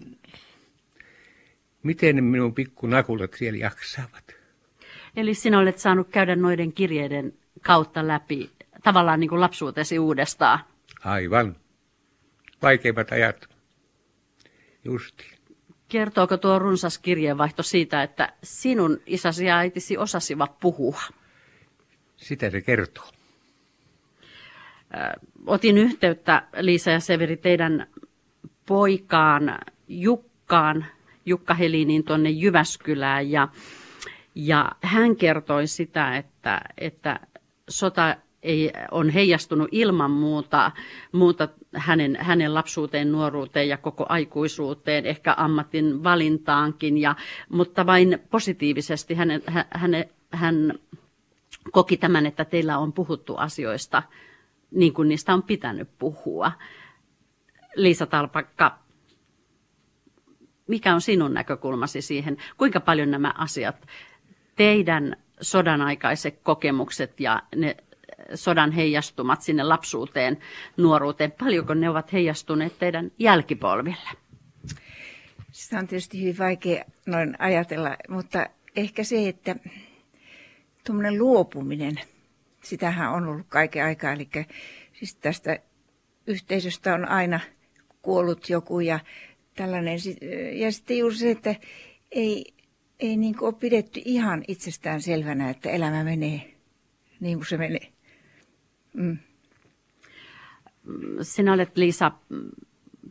miten 1.82 2.24
minun 2.24 2.54
pikkunakulat 2.54 3.34
siellä 3.34 3.58
jaksavat. 3.58 4.34
Eli 5.16 5.34
sinä 5.34 5.58
olet 5.58 5.78
saanut 5.78 6.08
käydä 6.08 6.36
noiden 6.36 6.72
kirjeiden 6.72 7.32
kautta 7.62 8.06
läpi 8.06 8.50
tavallaan 8.82 9.20
niin 9.20 9.30
kuin 9.30 9.40
lapsuutesi 9.40 9.98
uudestaan. 9.98 10.58
Aivan 11.04 11.56
vaikeimmat 12.62 13.12
ajat. 13.12 13.48
Justi. 14.84 15.24
Kertooko 15.88 16.36
tuo 16.36 16.58
runsas 16.58 16.98
kirjeenvaihto 16.98 17.62
siitä, 17.62 18.02
että 18.02 18.32
sinun 18.42 19.00
isäsi 19.06 19.44
ja 19.44 19.58
äitisi 19.58 19.98
osasivat 19.98 20.60
puhua? 20.60 21.00
Sitä 22.16 22.50
se 22.50 22.60
kertoo. 22.60 23.10
Otin 25.46 25.78
yhteyttä, 25.78 26.42
Liisa 26.60 26.90
ja 26.90 27.00
Severi, 27.00 27.36
teidän 27.36 27.86
poikaan 28.66 29.58
Jukkaan, 29.88 30.84
Jukka 31.26 31.54
Helinin 31.54 32.04
tuonne 32.04 32.30
Jyväskylään 32.30 33.30
ja, 33.30 33.48
ja 34.34 34.72
hän 34.80 35.16
kertoi 35.16 35.66
sitä, 35.66 36.16
että, 36.16 36.60
että 36.78 37.20
sota 37.68 38.16
ei, 38.42 38.72
on 38.90 39.10
heijastunut 39.10 39.68
ilman 39.72 40.10
muuta, 40.10 40.70
muuta 41.12 41.48
hänen, 41.74 42.16
hänen 42.20 42.54
lapsuuteen, 42.54 43.12
nuoruuteen 43.12 43.68
ja 43.68 43.76
koko 43.76 44.06
aikuisuuteen, 44.08 45.06
ehkä 45.06 45.34
ammatin 45.38 46.04
valintaankin, 46.04 46.98
ja, 46.98 47.16
mutta 47.48 47.86
vain 47.86 48.18
positiivisesti 48.30 49.14
hänen, 49.14 49.42
hän, 49.70 49.90
hän 50.30 50.74
koki 51.72 51.96
tämän, 51.96 52.26
että 52.26 52.44
teillä 52.44 52.78
on 52.78 52.92
puhuttu 52.92 53.36
asioista 53.36 54.02
niin 54.70 54.92
kuin 54.92 55.08
niistä 55.08 55.34
on 55.34 55.42
pitänyt 55.42 55.88
puhua. 55.98 56.52
Liisa 57.76 58.06
Talpakka, 58.06 58.78
mikä 60.66 60.94
on 60.94 61.00
sinun 61.00 61.34
näkökulmasi 61.34 62.02
siihen, 62.02 62.36
kuinka 62.56 62.80
paljon 62.80 63.10
nämä 63.10 63.34
asiat, 63.38 63.86
teidän 64.56 65.16
sodan 65.40 65.80
aikaiset 65.80 66.40
kokemukset 66.42 67.20
ja 67.20 67.42
ne 67.56 67.76
sodan 68.34 68.72
heijastumat 68.72 69.42
sinne 69.42 69.62
lapsuuteen, 69.62 70.38
nuoruuteen, 70.76 71.32
paljonko 71.32 71.74
ne 71.74 71.90
ovat 71.90 72.12
heijastuneet 72.12 72.78
teidän 72.78 73.10
jälkipolville? 73.18 74.10
Sitä 75.52 75.78
on 75.78 75.86
tietysti 75.86 76.20
hyvin 76.20 76.38
vaikea 76.38 76.84
noin 77.06 77.36
ajatella, 77.38 77.96
mutta 78.08 78.46
ehkä 78.76 79.04
se, 79.04 79.28
että 79.28 79.56
tuommoinen 80.86 81.18
luopuminen, 81.18 82.00
sitähän 82.62 83.12
on 83.12 83.26
ollut 83.28 83.46
kaiken 83.48 83.84
aikaa. 83.84 84.12
Eli 84.12 84.28
siis 84.92 85.14
tästä 85.14 85.58
yhteisöstä 86.26 86.94
on 86.94 87.08
aina 87.08 87.40
kuollut 88.06 88.48
joku 88.50 88.80
ja 88.80 88.98
tällainen. 89.56 89.98
Ja 90.52 90.72
sitten 90.72 90.98
juuri 90.98 91.16
se, 91.16 91.30
että 91.30 91.54
ei, 92.10 92.54
ei 93.00 93.16
niin 93.16 93.34
ole 93.40 93.52
pidetty 93.52 94.00
ihan 94.04 94.44
itsestään 94.48 95.02
selvänä, 95.02 95.50
että 95.50 95.70
elämä 95.70 96.04
menee 96.04 96.54
niin 97.20 97.38
kuin 97.38 97.46
se 97.46 97.56
menee. 97.56 97.92
Mm. 98.92 99.18
Sinä 101.22 101.52
olet, 101.52 101.76
Liisa, 101.76 102.12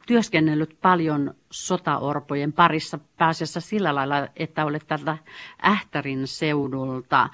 työskennellyt 0.07 0.77
paljon 0.81 1.33
sotaorpojen 1.51 2.53
parissa 2.53 2.99
pääasiassa 3.17 3.61
sillä 3.61 3.95
lailla, 3.95 4.27
että 4.35 4.65
olet 4.65 4.87
tältä 4.87 5.17
Ähtärin 5.65 6.27
seudulta 6.27 7.29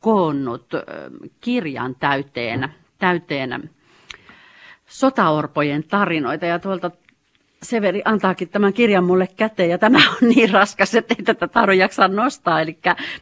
koonnut 0.00 0.66
kirjan 1.40 1.94
täyteen, 1.94 2.68
täyteen 2.98 3.70
sotaorpojen 4.90 5.84
tarinoita. 5.84 6.46
Ja 6.46 6.58
tuolta 6.58 6.90
Severi 7.62 8.02
antaakin 8.04 8.48
tämän 8.48 8.72
kirjan 8.72 9.04
mulle 9.04 9.28
käteen 9.36 9.70
ja 9.70 9.78
tämä 9.78 9.98
on 10.08 10.28
niin 10.28 10.50
raskas, 10.50 10.94
että 10.94 11.14
ei 11.18 11.24
tätä 11.24 11.48
taru 11.48 11.72
jaksaa 11.72 12.08
nostaa. 12.08 12.60
Eli 12.60 12.78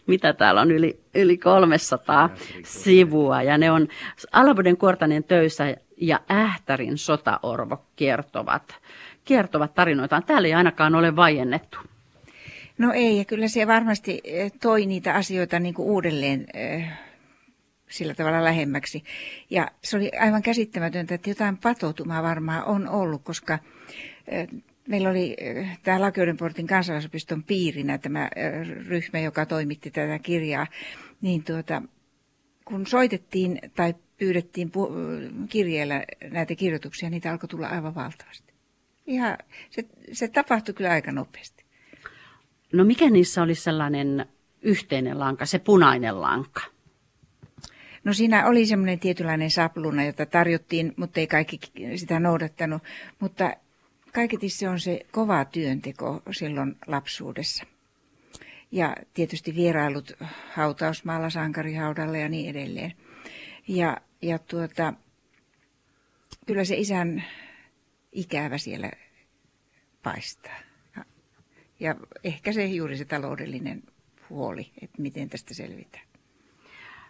mitä 0.06 0.32
täällä 0.32 0.60
on 0.60 0.70
yli, 0.70 1.00
yli 1.14 1.38
300 1.38 2.30
sivua 2.64 3.42
ja 3.42 3.58
ne 3.58 3.70
on 3.70 3.88
Alavuden 4.32 4.76
Kuortanen 4.76 5.24
töissä 5.24 5.76
ja 5.96 6.20
Ähtärin 6.30 6.98
sotaorvo 6.98 7.84
kertovat, 7.96 8.76
kertovat 9.24 9.74
tarinoitaan. 9.74 10.22
Täällä 10.22 10.48
ei 10.48 10.54
ainakaan 10.54 10.94
ole 10.94 11.16
vaiennettu. 11.16 11.78
No 12.78 12.92
ei, 12.92 13.18
ja 13.18 13.24
kyllä 13.24 13.48
se 13.48 13.66
varmasti 13.66 14.20
eh, 14.24 14.52
toi 14.62 14.86
niitä 14.86 15.14
asioita 15.14 15.58
niin 15.58 15.74
kuin 15.74 15.88
uudelleen 15.88 16.46
eh, 16.54 16.88
sillä 17.88 18.14
tavalla 18.14 18.44
lähemmäksi. 18.44 19.04
Ja 19.50 19.70
se 19.84 19.96
oli 19.96 20.10
aivan 20.20 20.42
käsittämätöntä, 20.42 21.14
että 21.14 21.30
jotain 21.30 21.56
patoutumaa 21.56 22.22
varmaan 22.22 22.64
on 22.64 22.88
ollut, 22.88 23.22
koska 23.24 23.58
Meillä 24.88 25.10
oli 25.10 25.36
tämä 25.82 26.00
Lakeudenportin 26.00 26.66
kansalaisopiston 26.66 27.42
piirinä 27.42 27.98
tämä 27.98 28.30
ryhmä, 28.86 29.18
joka 29.18 29.46
toimitti 29.46 29.90
tätä 29.90 30.18
kirjaa. 30.18 30.66
Niin 31.20 31.44
tuota, 31.44 31.82
kun 32.64 32.86
soitettiin 32.86 33.60
tai 33.74 33.94
pyydettiin 34.18 34.72
kirjeellä 35.48 36.04
näitä 36.30 36.54
kirjoituksia, 36.54 37.10
niitä 37.10 37.30
alkoi 37.30 37.48
tulla 37.48 37.66
aivan 37.68 37.94
valtavasti. 37.94 38.52
Ihan, 39.06 39.38
se, 39.70 39.84
se 40.12 40.28
tapahtui 40.28 40.74
kyllä 40.74 40.90
aika 40.90 41.12
nopeasti. 41.12 41.64
No 42.72 42.84
mikä 42.84 43.10
niissä 43.10 43.42
oli 43.42 43.54
sellainen 43.54 44.26
yhteinen 44.62 45.18
lanka, 45.18 45.46
se 45.46 45.58
punainen 45.58 46.20
lanka? 46.20 46.60
No 48.08 48.14
siinä 48.14 48.46
oli 48.46 48.66
semmoinen 48.66 48.98
tietynlainen 48.98 49.50
sapluna, 49.50 50.04
jota 50.04 50.26
tarjottiin, 50.26 50.94
mutta 50.96 51.20
ei 51.20 51.26
kaikki 51.26 51.60
sitä 51.96 52.20
noudattanut. 52.20 52.82
Mutta 53.18 53.52
kaiketi 54.12 54.48
se 54.48 54.68
on 54.68 54.80
se 54.80 55.06
kova 55.10 55.44
työnteko 55.44 56.22
silloin 56.30 56.76
lapsuudessa. 56.86 57.64
Ja 58.72 58.96
tietysti 59.14 59.54
vierailut 59.54 60.12
hautausmaalla, 60.52 61.30
sankarihaudalla 61.30 62.18
ja 62.18 62.28
niin 62.28 62.50
edelleen. 62.50 62.92
Ja, 63.68 63.96
ja 64.22 64.38
tuota, 64.38 64.94
kyllä 66.46 66.64
se 66.64 66.76
isän 66.76 67.24
ikävä 68.12 68.58
siellä 68.58 68.90
paistaa. 70.02 70.58
Ja, 70.96 71.04
ja 71.80 71.94
ehkä 72.24 72.52
se 72.52 72.66
juuri 72.66 72.96
se 72.96 73.04
taloudellinen 73.04 73.82
huoli, 74.30 74.70
että 74.82 75.02
miten 75.02 75.30
tästä 75.30 75.54
selvitään. 75.54 76.08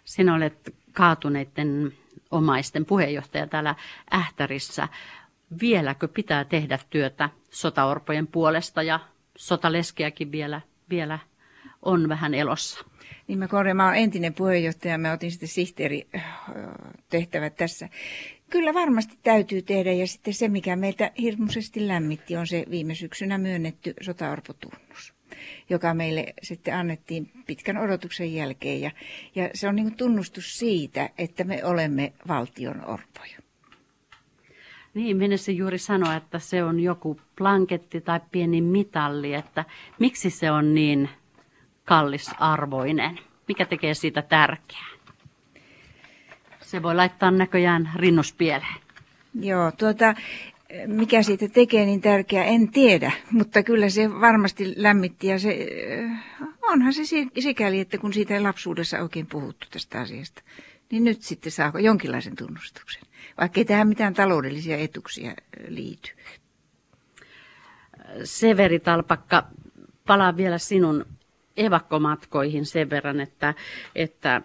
Sinä 0.09 0.35
olet 0.35 0.75
kaatuneiden 0.99 1.93
omaisten 2.31 2.85
puheenjohtaja 2.85 3.47
täällä 3.47 3.75
Ähtärissä. 4.13 4.87
Vieläkö 5.61 6.07
pitää 6.07 6.43
tehdä 6.43 6.79
työtä 6.89 7.29
sotaorpojen 7.49 8.27
puolesta 8.27 8.83
ja 8.83 8.99
sotaleskeäkin 9.37 10.31
vielä, 10.31 10.61
vielä 10.89 11.19
on 11.81 12.09
vähän 12.09 12.33
elossa? 12.33 12.85
Niin 13.27 13.39
mä 13.39 13.47
korjaan, 13.47 13.77
mä 13.77 13.87
olen 13.87 13.99
entinen 13.99 14.33
puheenjohtaja, 14.33 14.97
mä 14.97 15.11
otin 15.11 15.31
sitten 15.31 15.49
sihteeri 15.49 16.07
tehtävät 17.09 17.55
tässä. 17.55 17.89
Kyllä 18.49 18.73
varmasti 18.73 19.17
täytyy 19.23 19.61
tehdä 19.61 19.91
ja 19.91 20.07
sitten 20.07 20.33
se, 20.33 20.47
mikä 20.47 20.75
meiltä 20.75 21.11
hirmuisesti 21.17 21.87
lämmitti, 21.87 22.37
on 22.37 22.47
se 22.47 22.65
viime 22.69 22.95
syksynä 22.95 23.37
myönnetty 23.37 23.93
sotaorpotunnus 24.01 25.18
joka 25.69 25.93
meille 25.93 26.33
sitten 26.43 26.75
annettiin 26.75 27.31
pitkän 27.47 27.77
odotuksen 27.77 28.33
jälkeen. 28.33 28.81
Ja, 28.81 28.91
ja 29.35 29.49
se 29.53 29.67
on 29.67 29.75
niin 29.75 29.95
tunnustus 29.95 30.59
siitä, 30.59 31.09
että 31.17 31.43
me 31.43 31.65
olemme 31.65 32.13
valtion 32.27 32.85
orpoja. 32.85 33.37
Niin, 34.93 35.17
menisin 35.17 35.57
juuri 35.57 35.77
sanoa, 35.77 36.15
että 36.15 36.39
se 36.39 36.63
on 36.63 36.79
joku 36.79 37.21
planketti 37.37 38.01
tai 38.01 38.19
pieni 38.31 38.61
mitalli, 38.61 39.33
että 39.33 39.65
miksi 39.99 40.29
se 40.29 40.51
on 40.51 40.73
niin 40.73 41.09
kallisarvoinen? 41.85 43.19
Mikä 43.47 43.65
tekee 43.65 43.93
siitä 43.93 44.21
tärkeää? 44.21 44.89
Se 46.61 46.83
voi 46.83 46.95
laittaa 46.95 47.31
näköjään 47.31 47.91
rinnuspieleen. 47.95 48.75
Joo, 49.39 49.71
tuota, 49.71 50.15
mikä 50.87 51.23
siitä 51.23 51.47
tekee 51.47 51.85
niin 51.85 52.01
tärkeää, 52.01 52.45
en 52.45 52.71
tiedä, 52.71 53.11
mutta 53.31 53.63
kyllä 53.63 53.89
se 53.89 54.09
varmasti 54.21 54.73
lämmitti 54.77 55.27
ja 55.27 55.39
se, 55.39 55.67
onhan 56.61 56.93
se 56.93 57.01
sikäli, 57.39 57.79
että 57.79 57.97
kun 57.97 58.13
siitä 58.13 58.33
ei 58.33 58.41
lapsuudessa 58.41 58.99
oikein 58.99 59.27
puhuttu 59.27 59.67
tästä 59.71 59.99
asiasta, 59.99 60.41
niin 60.91 61.03
nyt 61.03 61.21
sitten 61.21 61.51
saako 61.51 61.77
jonkinlaisen 61.77 62.35
tunnustuksen, 62.35 63.03
vaikka 63.39 63.59
ei 63.59 63.65
tähän 63.65 63.87
mitään 63.87 64.13
taloudellisia 64.13 64.77
etuksia 64.77 65.33
liity. 65.67 66.11
Severi 68.23 68.79
Talpakka, 68.79 69.47
palaan 70.07 70.37
vielä 70.37 70.57
sinun 70.57 71.05
evakkomatkoihin 71.57 72.65
sen 72.65 72.89
verran, 72.89 73.19
että, 73.19 73.53
että 73.95 74.41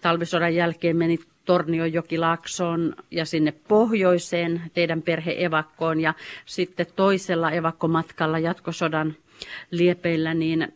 talvisodan 0.00 0.54
jälkeen 0.54 0.96
menit 0.96 1.31
Tornionjokilaaksoon 1.44 2.96
ja 3.10 3.24
sinne 3.24 3.52
pohjoiseen 3.68 4.62
teidän 4.74 5.02
perhe 5.02 5.34
evakkoon. 5.38 6.00
Ja 6.00 6.14
sitten 6.46 6.86
toisella 6.96 7.50
evakkomatkalla 7.50 8.38
jatkosodan 8.38 9.14
liepeillä, 9.70 10.34
niin 10.34 10.72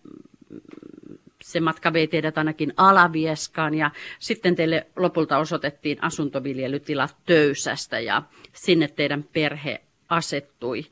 se 1.42 1.60
matka 1.60 1.92
vei 1.92 2.06
teidät 2.06 2.38
ainakin 2.38 2.72
Alavieskaan. 2.76 3.74
Ja 3.74 3.90
sitten 4.18 4.56
teille 4.56 4.86
lopulta 4.96 5.38
osoitettiin 5.38 6.04
asuntoviljelytilat 6.04 7.16
Töysästä 7.26 8.00
ja 8.00 8.22
sinne 8.52 8.88
teidän 8.88 9.24
perhe 9.32 9.80
asettui. 10.08 10.86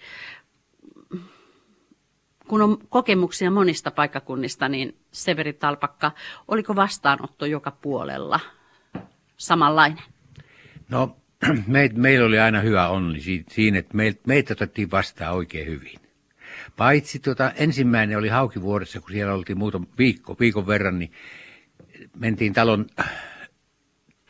Kun 2.48 2.62
on 2.62 2.78
kokemuksia 2.88 3.50
monista 3.50 3.90
paikkakunnista, 3.90 4.68
niin 4.68 4.96
Severi 5.12 5.52
Talpakka, 5.52 6.12
oliko 6.48 6.76
vastaanotto 6.76 7.46
joka 7.46 7.70
puolella 7.70 8.40
samanlainen? 9.36 10.04
No, 10.88 11.16
me, 11.66 11.90
meillä 11.94 12.26
oli 12.26 12.38
aina 12.38 12.60
hyvä 12.60 12.88
onni 12.88 13.20
siinä, 13.48 13.78
että 13.78 13.96
meitä, 13.96 14.20
meitä 14.26 14.52
otettiin 14.52 14.90
vastaan 14.90 15.34
oikein 15.34 15.66
hyvin. 15.66 15.98
Paitsi 16.76 17.18
tuota, 17.18 17.50
ensimmäinen 17.50 18.18
oli 18.18 18.28
haukivuodessa, 18.28 19.00
kun 19.00 19.10
siellä 19.10 19.34
oltiin 19.34 19.58
muutama 19.58 19.86
viikko, 19.98 20.36
viikon 20.40 20.66
verran, 20.66 20.98
niin 20.98 21.12
mentiin 22.16 22.52
talon 22.52 22.86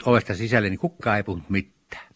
ovesta 0.05 0.35
sisälle, 0.35 0.71
niin 0.71 0.79
kukaan 0.79 1.17
ei 1.17 1.23
puhunut 1.23 1.51
mitään. 1.51 2.07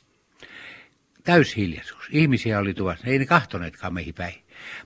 Täyshiljaisuus. 1.25 2.09
Ihmisiä 2.11 2.59
oli 2.59 2.75
tuossa, 2.75 3.07
ei 3.07 3.19
ne 3.19 3.27
kahtoneetkaan 3.27 3.95
meihin 3.95 4.15
päin. 4.15 4.35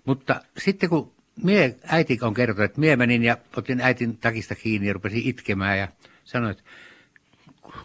Mutta 0.04 0.40
sitten 0.58 0.88
kun 0.88 1.14
mie, 1.42 1.76
äiti 1.86 2.18
on 2.22 2.34
kertonut, 2.34 2.64
että 2.64 2.80
mie 2.80 2.96
menin 2.96 3.24
ja 3.24 3.36
otin 3.56 3.80
äitin 3.80 4.16
takista 4.16 4.54
kiinni 4.54 4.88
ja 4.88 4.92
rupesin 4.92 5.22
itkemään 5.24 5.78
ja 5.78 5.88
sanoin, 6.24 6.50
että 6.50 6.62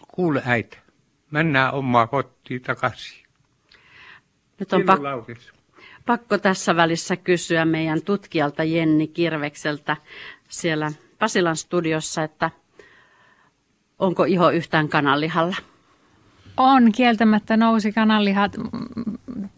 kuule 0.08 0.42
äiti, 0.46 0.78
mennään 1.32 1.74
omaa 1.74 2.08
kotiin 2.08 2.62
takaisin. 2.62 3.28
Nyt 4.60 4.74
on 4.74 4.84
pak- 4.84 5.02
pakko 6.06 6.38
tässä 6.38 6.76
välissä 6.76 7.16
kysyä 7.16 7.66
meidän 7.66 8.02
tutkijalta 8.02 8.64
Jenni 8.64 9.08
Kirvekseltä 9.08 9.98
siellä 10.50 10.92
Pasilan 11.20 11.58
studiossa, 11.58 12.24
että 12.24 12.52
onko 14.00 14.24
iho 14.24 14.50
yhtään 14.50 14.90
kananlihalla? 14.90 15.56
On, 16.58 16.92
kieltämättä 16.92 17.58
nousi 17.58 17.92
kananlihat. 17.92 18.52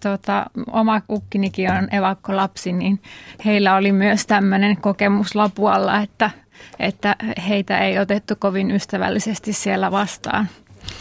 Tota, 0.04 0.46
oma 0.72 1.02
kukkinikin 1.02 1.72
on 1.72 1.96
evakkolapsi, 1.96 2.72
niin 2.72 3.02
heillä 3.46 3.76
oli 3.76 3.92
myös 3.92 4.26
tämmöinen 4.28 4.78
kokemus 4.78 5.36
lapualla, 5.36 5.98
että– 6.02 6.32
että 6.80 7.16
heitä 7.48 7.80
ei 7.80 8.00
otettu 8.00 8.34
kovin 8.40 8.72
ystävällisesti 8.72 9.54
siellä 9.54 9.92
vastaan. 9.92 10.50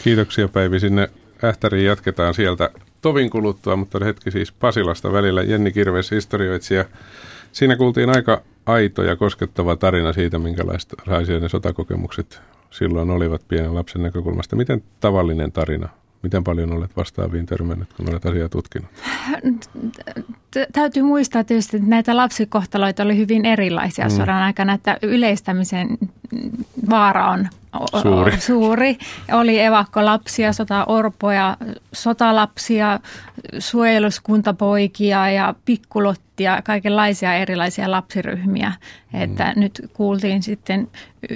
Kiitoksia 0.03 0.47
Päivi. 0.47 0.79
Sinne 0.79 1.09
Ähtäriin 1.43 1.85
jatketaan 1.85 2.33
sieltä 2.33 2.69
tovin 3.01 3.29
kuluttua, 3.29 3.75
mutta 3.75 4.05
hetki 4.05 4.31
siis 4.31 4.51
Pasilasta 4.51 5.13
välillä. 5.13 5.43
Jenni 5.43 5.71
Kirves, 5.71 6.11
historioitsija. 6.11 6.85
Siinä 7.51 7.75
kuultiin 7.75 8.09
aika 8.15 8.41
aito 8.65 9.03
ja 9.03 9.15
koskettava 9.15 9.75
tarina 9.75 10.13
siitä, 10.13 10.39
minkälaista 10.39 10.95
ne 11.41 11.49
sotakokemukset 11.49 12.41
silloin 12.71 13.09
olivat 13.09 13.41
pienen 13.47 13.75
lapsen 13.75 14.03
näkökulmasta. 14.03 14.55
Miten 14.55 14.83
tavallinen 14.99 15.51
tarina 15.51 15.89
Miten 16.23 16.43
paljon 16.43 16.73
olet 16.73 16.97
vastaaviin 16.97 17.45
törmännyt, 17.45 17.93
kun 17.93 18.09
olet 18.09 18.25
asiaa 18.25 18.49
tutkinut? 18.49 18.89
Täytyy 20.73 21.03
muistaa 21.03 21.43
tietysti, 21.43 21.77
että 21.77 21.89
näitä 21.89 22.17
lapsikohtaloita 22.17 23.03
oli 23.03 23.17
hyvin 23.17 23.45
erilaisia 23.45 24.05
mm. 24.05 24.11
sodan 24.11 24.41
aikana, 24.41 24.73
että 24.73 24.97
yleistämisen 25.01 25.97
vaara 26.89 27.31
on 27.31 27.47
suuri. 28.01 28.41
suuri. 28.51 28.97
Oli 29.31 29.59
evakkolapsia, 29.59 30.53
sotaorpoja, 30.53 31.57
sotalapsia, 31.93 32.99
suojeluskuntapoikia 33.59 35.29
ja 35.29 35.55
pikkulottia, 35.65 36.61
kaikenlaisia 36.61 37.33
erilaisia 37.33 37.91
lapsiryhmiä. 37.91 38.71
Mm. 39.13 39.21
Että 39.21 39.53
nyt 39.55 39.89
kuultiin 39.93 40.43
sitten 40.43 40.87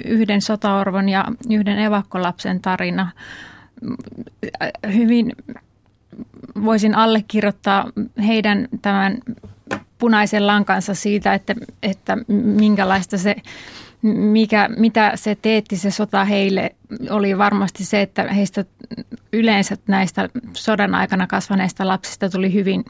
yhden 0.04 0.40
sotaorvon 0.40 1.08
ja 1.08 1.24
yhden 1.50 1.78
evakkolapsen 1.78 2.60
tarina 2.60 3.10
hyvin 4.94 5.32
voisin 6.64 6.94
allekirjoittaa 6.94 7.90
heidän 8.26 8.68
tämän 8.82 9.18
punaisen 9.98 10.46
lankansa 10.46 10.94
siitä, 10.94 11.34
että, 11.34 11.54
että 11.82 12.18
minkälaista 12.28 13.18
se, 13.18 13.36
mikä, 14.02 14.68
mitä 14.76 15.12
se 15.14 15.36
teetti 15.42 15.76
se 15.76 15.90
sota 15.90 16.24
heille, 16.24 16.70
oli 17.10 17.38
varmasti 17.38 17.84
se, 17.84 18.02
että 18.02 18.32
heistä 18.32 18.64
yleensä 19.32 19.76
näistä 19.88 20.28
sodan 20.52 20.94
aikana 20.94 21.26
kasvaneista 21.26 21.88
lapsista 21.88 22.30
tuli 22.30 22.52
hyvin 22.52 22.84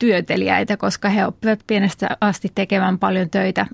työtelijäitä, 0.00 0.76
koska 0.76 1.08
he 1.08 1.26
oppivat 1.26 1.60
pienestä 1.66 2.08
asti 2.20 2.52
tekemään 2.54 2.98
paljon 2.98 3.30
töitä. 3.30 3.66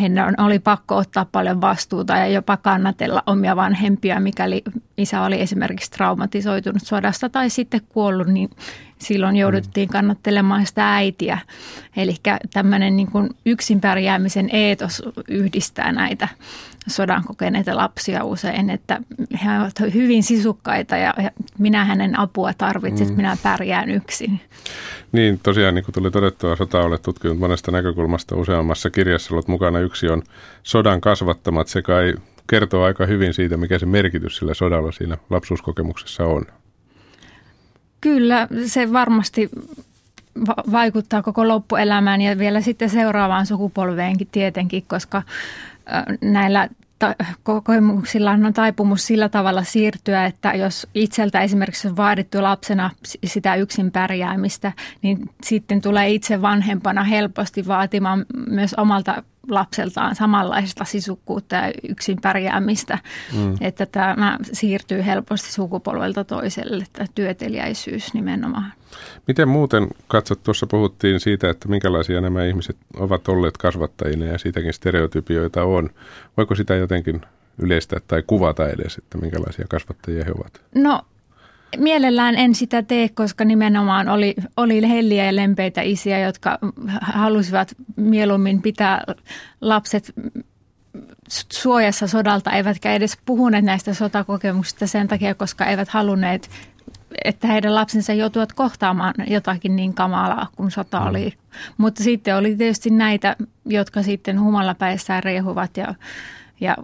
Heidän 0.00 0.34
oli 0.38 0.58
pakko 0.58 0.96
ottaa 0.96 1.26
paljon 1.32 1.60
vastuuta 1.60 2.16
ja 2.16 2.26
jopa 2.26 2.56
kannatella 2.56 3.22
omia 3.26 3.56
vanhempia, 3.56 4.20
mikäli 4.20 4.62
isä 4.98 5.22
oli 5.22 5.40
esimerkiksi 5.40 5.90
traumatisoitunut 5.90 6.82
sodasta 6.82 7.28
tai 7.28 7.50
sitten 7.50 7.80
kuollut, 7.88 8.26
niin 8.26 8.50
silloin 8.98 9.36
jouduttiin 9.36 9.88
kannattelemaan 9.88 10.66
sitä 10.66 10.94
äitiä. 10.94 11.38
Eli 11.96 12.14
tämmöinen 12.52 12.96
niin 12.96 13.10
kuin 13.10 13.30
yksin 13.46 13.80
pärjäämisen 13.80 14.48
eetos 14.52 15.02
yhdistää 15.28 15.92
näitä 15.92 16.28
sodan 16.86 17.24
kokeneita 17.24 17.76
lapsia 17.76 18.24
usein, 18.24 18.70
että 18.70 19.00
he 19.44 19.60
ovat 19.60 19.94
hyvin 19.94 20.22
sisukkaita 20.22 20.96
ja 20.96 21.14
minä 21.58 21.84
hänen 21.84 22.18
apua 22.18 22.52
tarvitsen, 22.52 23.08
mm. 23.08 23.16
minä 23.16 23.36
pärjään 23.42 23.90
yksin. 23.90 24.40
Niin, 25.12 25.40
tosiaan 25.42 25.74
niin 25.74 25.84
kuin 25.84 25.94
tuli 25.94 26.10
todettua, 26.10 26.56
sota 26.56 26.80
olet 26.80 27.02
tutkinut 27.02 27.38
monesta 27.38 27.70
näkökulmasta 27.70 28.36
useammassa 28.36 28.90
kirjassa 28.90 29.34
ollut 29.34 29.48
mukana. 29.48 29.80
Yksi 29.80 30.08
on 30.08 30.22
sodan 30.62 31.00
kasvattamat, 31.00 31.68
se 31.68 31.82
kai 31.82 32.14
kertoo 32.50 32.84
aika 32.84 33.06
hyvin 33.06 33.34
siitä, 33.34 33.56
mikä 33.56 33.78
se 33.78 33.86
merkitys 33.86 34.36
sillä 34.36 34.54
sodalla 34.54 34.92
siinä 34.92 35.18
lapsuuskokemuksessa 35.30 36.24
on. 36.24 36.46
Kyllä, 38.06 38.48
se 38.66 38.92
varmasti 38.92 39.50
vaikuttaa 40.72 41.22
koko 41.22 41.48
loppuelämään 41.48 42.20
ja 42.20 42.38
vielä 42.38 42.60
sitten 42.60 42.90
seuraavaan 42.90 43.46
sukupolveenkin 43.46 44.28
tietenkin, 44.32 44.84
koska 44.88 45.22
näillä 46.20 46.68
ta- 46.98 47.14
kokemuksilla 47.42 48.30
on 48.30 48.52
taipumus 48.54 49.06
sillä 49.06 49.28
tavalla 49.28 49.62
siirtyä, 49.62 50.24
että 50.24 50.52
jos 50.52 50.86
itseltä 50.94 51.40
esimerkiksi 51.40 51.88
on 51.88 51.96
vaadittu 51.96 52.42
lapsena 52.42 52.90
sitä 53.24 53.54
yksin 53.54 53.90
pärjäämistä, 53.90 54.72
niin 55.02 55.30
sitten 55.42 55.80
tulee 55.80 56.10
itse 56.10 56.42
vanhempana 56.42 57.04
helposti 57.04 57.66
vaatimaan 57.66 58.26
myös 58.48 58.74
omalta 58.74 59.22
lapseltaan 59.48 60.14
samanlaista 60.14 60.84
sisukkuutta 60.84 61.56
ja 61.56 61.72
yksin 61.88 62.18
pärjäämistä, 62.22 62.98
mm. 63.36 63.54
että 63.60 63.86
tämä 63.86 64.38
siirtyy 64.52 65.06
helposti 65.06 65.52
sukupolvelta 65.52 66.24
toiselle, 66.24 66.84
että 66.84 67.06
työteliäisyys 67.14 68.14
nimenomaan. 68.14 68.72
Miten 69.26 69.48
muuten 69.48 69.88
katsot, 70.08 70.42
tuossa 70.42 70.66
puhuttiin 70.66 71.20
siitä, 71.20 71.50
että 71.50 71.68
minkälaisia 71.68 72.20
nämä 72.20 72.44
ihmiset 72.44 72.76
ovat 72.96 73.28
olleet 73.28 73.56
kasvattajina 73.56 74.24
ja 74.24 74.38
siitäkin 74.38 74.72
stereotypioita 74.72 75.62
on. 75.62 75.90
Voiko 76.36 76.54
sitä 76.54 76.74
jotenkin 76.74 77.20
yleistää 77.58 78.00
tai 78.08 78.22
kuvata 78.26 78.68
edes, 78.68 78.98
että 78.98 79.18
minkälaisia 79.18 79.66
kasvattajia 79.68 80.24
he 80.24 80.32
ovat? 80.38 80.60
No 80.74 81.02
mielellään 81.76 82.34
en 82.34 82.54
sitä 82.54 82.82
tee, 82.82 83.08
koska 83.08 83.44
nimenomaan 83.44 84.08
oli, 84.08 84.34
oli 84.56 84.88
helliä 84.88 85.24
ja 85.24 85.36
lempeitä 85.36 85.82
isiä, 85.82 86.18
jotka 86.18 86.58
halusivat 87.00 87.76
mieluummin 87.96 88.62
pitää 88.62 89.04
lapset 89.60 90.14
suojassa 91.52 92.06
sodalta, 92.06 92.52
eivätkä 92.52 92.92
edes 92.92 93.18
puhuneet 93.24 93.64
näistä 93.64 93.94
sotakokemuksista 93.94 94.86
sen 94.86 95.08
takia, 95.08 95.34
koska 95.34 95.64
eivät 95.64 95.88
halunneet, 95.88 96.50
että 97.24 97.46
heidän 97.46 97.74
lapsensa 97.74 98.12
joutuvat 98.12 98.52
kohtaamaan 98.52 99.14
jotakin 99.26 99.76
niin 99.76 99.94
kamalaa 99.94 100.48
kuin 100.56 100.70
sota 100.70 101.00
mm. 101.00 101.06
oli. 101.06 101.34
Mutta 101.76 102.02
sitten 102.02 102.36
oli 102.36 102.56
tietysti 102.56 102.90
näitä, 102.90 103.36
jotka 103.64 104.02
sitten 104.02 104.40
humalapäissään 104.40 105.22
rehuvat 105.22 105.76
ja 105.76 105.94
ja 106.60 106.76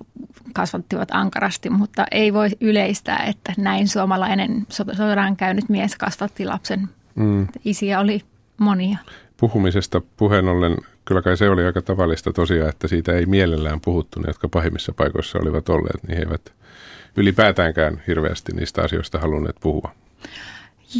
kasvattivat 0.52 1.08
ankarasti, 1.12 1.70
mutta 1.70 2.04
ei 2.10 2.32
voi 2.32 2.48
yleistää, 2.60 3.24
että 3.28 3.52
näin 3.56 3.88
suomalainen 3.88 4.66
sodan 4.68 5.36
käynyt 5.36 5.68
mies 5.68 5.96
kasvatti 5.96 6.44
lapsen. 6.44 6.88
Mm. 7.14 7.46
Isiä 7.64 8.00
oli 8.00 8.22
monia. 8.58 8.98
Puhumisesta 9.36 10.02
puheen 10.16 10.48
ollen, 10.48 10.76
kyllä 11.04 11.22
kai 11.22 11.36
se 11.36 11.48
oli 11.48 11.64
aika 11.64 11.82
tavallista 11.82 12.32
tosiaan, 12.32 12.68
että 12.68 12.88
siitä 12.88 13.12
ei 13.12 13.26
mielellään 13.26 13.80
puhuttu, 13.80 14.20
ne 14.20 14.24
jotka 14.26 14.48
pahimmissa 14.48 14.92
paikoissa 14.92 15.38
olivat 15.38 15.68
olleet, 15.68 16.02
niin 16.02 16.16
he 16.16 16.22
eivät 16.22 16.52
ylipäätäänkään 17.16 18.02
hirveästi 18.06 18.52
niistä 18.52 18.82
asioista 18.82 19.18
halunneet 19.18 19.56
puhua. 19.60 19.94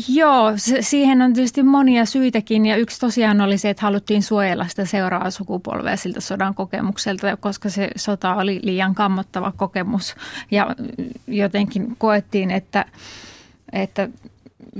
Joo, 0.09 0.53
siihen 0.81 1.23
on 1.23 1.33
tietysti 1.33 1.63
monia 1.63 2.05
syitäkin 2.07 2.67
ja 2.67 2.77
yksi 2.77 3.01
tosiaan 3.01 3.41
oli 3.41 3.59
se, 3.59 3.71
että 3.71 3.83
haluttiin 3.83 4.23
suojella 4.23 4.69
sitä 4.69 4.85
seuraavaa 4.85 5.31
sukupolvea 5.31 5.97
siltä 5.97 6.21
sodan 6.21 6.55
kokemukselta, 6.55 7.37
koska 7.37 7.71
se 7.71 7.91
sota 7.97 8.35
oli 8.35 8.61
liian 8.63 8.95
kammottava 8.95 9.53
kokemus. 9.57 10.15
Ja 10.51 10.77
jotenkin 11.27 11.97
koettiin, 11.99 12.51
että, 12.51 12.85
että 13.73 14.09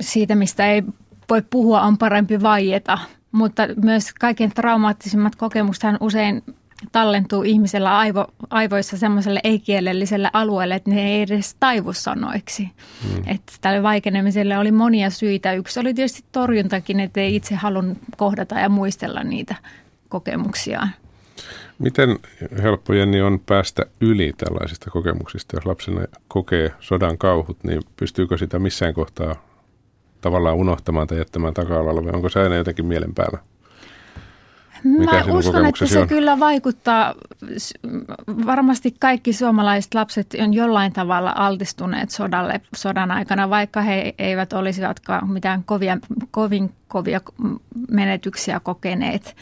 siitä 0.01 0.35
mistä 0.35 0.67
ei 0.67 0.83
voi 1.31 1.43
puhua 1.51 1.83
on 1.83 1.99
parempi 1.99 2.43
vaieta, 2.43 2.99
mutta 3.33 3.63
myös 3.83 4.13
kaikkein 4.21 4.55
traumaattisimmat 4.55 5.37
kokemukset 5.37 5.91
usein 6.01 6.43
tallentuu 6.93 7.43
ihmisellä 7.43 7.99
aivo, 7.99 8.27
aivoissa 8.51 8.97
semmoiselle 8.97 9.41
ei-kielelliselle 9.45 10.31
alueelle, 10.33 10.75
että 10.75 10.91
ne 10.91 11.03
ei 11.03 11.23
edes 11.23 11.57
taivu 11.61 11.93
sanoiksi. 11.93 12.63
Mm. 12.63 13.23
Että 13.27 13.53
tälle 13.61 13.83
vaikenemiselle 13.83 14.59
oli 14.59 14.73
monia 14.73 15.11
syitä. 15.11 15.53
Yksi 15.53 15.81
oli 15.81 15.95
tietysti 15.95 16.25
torjuntakin, 16.33 17.01
että 17.01 17.21
ei 17.21 17.37
itse 17.37 17.55
halunnut 17.55 17.99
kohdata 18.17 18.55
ja 18.55 18.69
muistella 18.69 19.25
niitä 19.25 19.55
kokemuksiaan. 20.09 20.89
Miten 21.79 22.19
helppo 22.63 22.93
Jenni 22.93 23.23
on 23.23 23.41
päästä 23.47 23.83
yli 24.01 24.33
tällaisista 24.37 24.91
kokemuksista, 24.91 25.57
jos 25.57 25.67
lapsena 25.67 26.01
kokee 26.29 26.73
sodan 26.81 27.19
kauhut, 27.19 27.65
niin 27.65 27.83
pystyykö 27.97 28.39
sitä 28.39 28.59
missään 28.59 28.95
kohtaa 28.95 29.35
tavallaan 30.21 30.57
unohtamaan 30.57 31.07
tai 31.07 31.19
jättämään 31.19 31.55
taka-alalle 31.55 32.05
vai 32.05 32.13
onko 32.15 32.29
se 32.29 32.41
aina 32.41 32.55
jotenkin 32.55 32.87
mielen 32.87 33.15
päällä? 33.15 33.39
Mikä 34.85 35.13
Mä 35.13 35.25
uskon, 35.33 35.67
että 35.67 35.87
se 35.87 35.99
on? 35.99 36.09
kyllä 36.09 36.41
vaikuttaa. 36.41 37.15
Varmasti 38.47 38.95
kaikki 39.01 39.33
suomalaiset 39.33 39.95
lapset 39.95 40.35
on 40.43 40.55
jollain 40.55 40.93
tavalla 40.93 41.33
altistuneet 41.37 42.11
sodalle 42.11 42.61
sodan 42.77 43.11
aikana, 43.11 43.51
vaikka 43.51 43.81
he 43.83 44.15
eivät 44.19 44.53
olisivatkaan 44.53 45.31
mitään 45.31 45.65
kovia, 45.65 45.99
kovin 46.31 46.71
kovia 46.89 47.21
menetyksiä 47.91 48.61
kokeneet. 48.61 49.37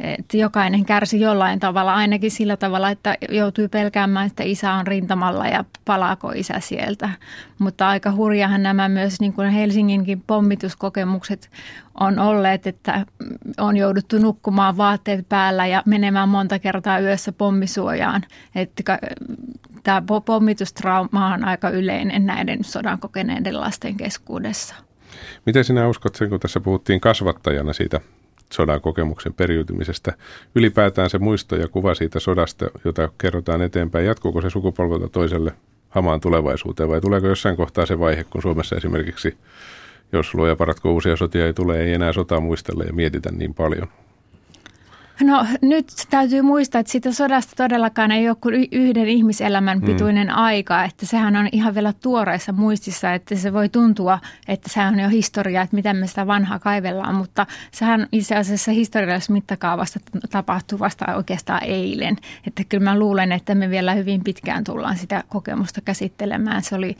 Että 0.00 0.36
jokainen 0.36 0.84
kärsi 0.84 1.20
jollain 1.20 1.60
tavalla, 1.60 1.94
ainakin 1.94 2.30
sillä 2.30 2.56
tavalla, 2.56 2.90
että 2.90 3.16
joutuu 3.28 3.68
pelkäämään, 3.68 4.26
että 4.26 4.42
isä 4.42 4.72
on 4.72 4.86
rintamalla 4.86 5.46
ja 5.46 5.64
palaako 5.84 6.32
isä 6.34 6.60
sieltä. 6.60 7.08
Mutta 7.58 7.88
aika 7.88 8.12
hurjahan 8.12 8.62
nämä 8.62 8.88
myös 8.88 9.20
niin 9.20 9.32
kuin 9.32 9.50
Helsinginkin 9.50 10.22
pommituskokemukset 10.26 11.50
on 12.00 12.18
olleet, 12.18 12.66
että 12.66 13.06
on 13.58 13.76
jouduttu 13.76 14.18
nukkumaan 14.18 14.76
vaatteet 14.76 15.28
päällä 15.28 15.66
ja 15.66 15.82
menemään 15.86 16.28
monta 16.28 16.58
kertaa 16.58 16.98
yössä 16.98 17.32
pommisuojaan. 17.32 18.22
Että 18.54 18.98
tämä 19.82 20.02
pommitustrauma 20.24 21.34
on 21.34 21.44
aika 21.44 21.70
yleinen 21.70 22.26
näiden 22.26 22.64
sodan 22.64 22.98
kokeneiden 22.98 23.60
lasten 23.60 23.96
keskuudessa. 23.96 24.74
Miten 25.46 25.64
sinä 25.64 25.88
uskot 25.88 26.14
sen, 26.14 26.30
kun 26.30 26.40
tässä 26.40 26.60
puhuttiin 26.60 27.00
kasvattajana 27.00 27.72
siitä 27.72 28.00
sodan 28.52 28.80
kokemuksen 28.80 29.34
periytymisestä. 29.34 30.12
Ylipäätään 30.54 31.10
se 31.10 31.18
muisto 31.18 31.56
ja 31.56 31.68
kuva 31.68 31.94
siitä 31.94 32.20
sodasta, 32.20 32.66
jota 32.84 33.08
kerrotaan 33.18 33.62
eteenpäin, 33.62 34.06
jatkuuko 34.06 34.40
se 34.40 34.50
sukupolvelta 34.50 35.08
toiselle 35.08 35.52
hamaan 35.88 36.20
tulevaisuuteen 36.20 36.88
vai 36.88 37.00
tuleeko 37.00 37.26
jossain 37.26 37.56
kohtaa 37.56 37.86
se 37.86 37.98
vaihe, 37.98 38.24
kun 38.24 38.42
Suomessa 38.42 38.76
esimerkiksi, 38.76 39.36
jos 40.12 40.34
luoja 40.34 40.56
paratko 40.56 40.92
uusia 40.92 41.16
sotia 41.16 41.46
ei 41.46 41.54
tule, 41.54 41.80
ei 41.80 41.92
enää 41.92 42.12
sotaa 42.12 42.40
muistella 42.40 42.84
ja 42.84 42.92
mietitä 42.92 43.32
niin 43.32 43.54
paljon? 43.54 43.88
No 45.20 45.46
nyt 45.62 45.86
täytyy 46.10 46.42
muistaa, 46.42 46.78
että 46.78 46.92
siitä 46.92 47.12
sodasta 47.12 47.52
todellakaan 47.56 48.12
ei 48.12 48.28
ole 48.28 48.36
kuin 48.40 48.68
yhden 48.72 49.08
ihmiselämän 49.08 49.78
mm. 49.78 49.86
pituinen 49.86 50.26
mm. 50.26 50.34
aika, 50.36 50.84
että 50.84 51.06
sehän 51.06 51.36
on 51.36 51.48
ihan 51.52 51.74
vielä 51.74 51.92
tuoreessa 51.92 52.52
muistissa, 52.52 53.12
että 53.12 53.36
se 53.36 53.52
voi 53.52 53.68
tuntua, 53.68 54.18
että 54.48 54.68
se 54.68 54.80
on 54.80 55.00
jo 55.00 55.08
historia, 55.08 55.62
että 55.62 55.76
miten 55.76 55.96
me 55.96 56.06
sitä 56.06 56.26
vanhaa 56.26 56.58
kaivellaan, 56.58 57.14
mutta 57.14 57.46
sehän 57.72 58.06
itse 58.12 58.36
asiassa 58.36 58.72
historiallisessa 58.72 59.32
mittakaavasta 59.32 60.00
tapahtuu 60.30 60.78
vasta 60.78 61.14
oikeastaan 61.14 61.64
eilen, 61.64 62.16
että 62.46 62.62
kyllä 62.68 62.84
mä 62.84 62.98
luulen, 62.98 63.32
että 63.32 63.54
me 63.54 63.70
vielä 63.70 63.94
hyvin 63.94 64.24
pitkään 64.24 64.64
tullaan 64.64 64.96
sitä 64.96 65.24
kokemusta 65.28 65.80
käsittelemään. 65.80 66.62
Se 66.62 66.74
oli 66.74 66.96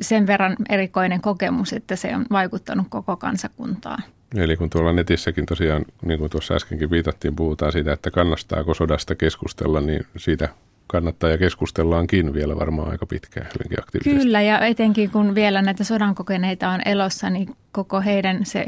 sen 0.00 0.26
verran 0.26 0.56
erikoinen 0.68 1.20
kokemus, 1.20 1.72
että 1.72 1.96
se 1.96 2.16
on 2.16 2.26
vaikuttanut 2.30 2.86
koko 2.90 3.16
kansakuntaan. 3.16 4.02
Eli 4.36 4.56
kun 4.56 4.70
tuolla 4.70 4.92
netissäkin 4.92 5.46
tosiaan, 5.46 5.84
niin 6.02 6.18
kuin 6.18 6.30
tuossa 6.30 6.54
äskenkin 6.54 6.90
viitattiin, 6.90 7.36
puhutaan 7.36 7.72
siitä, 7.72 7.92
että 7.92 8.10
kannastaako 8.10 8.74
sodasta 8.74 9.14
keskustella, 9.14 9.80
niin 9.80 10.06
siitä 10.16 10.48
kannattaa 10.86 11.30
ja 11.30 11.38
keskustellaankin 11.38 12.34
vielä 12.34 12.56
varmaan 12.56 12.90
aika 12.90 13.06
pitkään 13.06 13.46
hyvinkin 13.54 13.80
aktiivisesti. 13.80 14.18
Kyllä 14.18 14.42
ja 14.42 14.58
etenkin 14.58 15.10
kun 15.10 15.34
vielä 15.34 15.62
näitä 15.62 15.84
sodan 15.84 16.14
kokeneita 16.14 16.68
on 16.68 16.80
elossa, 16.84 17.30
niin 17.30 17.56
koko 17.72 18.00
heidän 18.00 18.46
se 18.46 18.66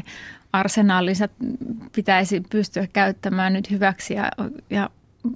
arsenaalinsa 0.52 1.28
pitäisi 1.94 2.42
pystyä 2.50 2.86
käyttämään 2.92 3.52
nyt 3.52 3.70
hyväksi 3.70 4.14
ja, 4.14 4.30
ja 4.70 4.90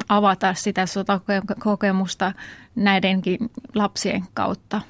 avata 0.09 0.55
sitä 0.55 0.87
sotakokemusta 0.87 2.33
näidenkin 2.75 3.39
lapsien 3.75 4.25
kautta 4.35 4.81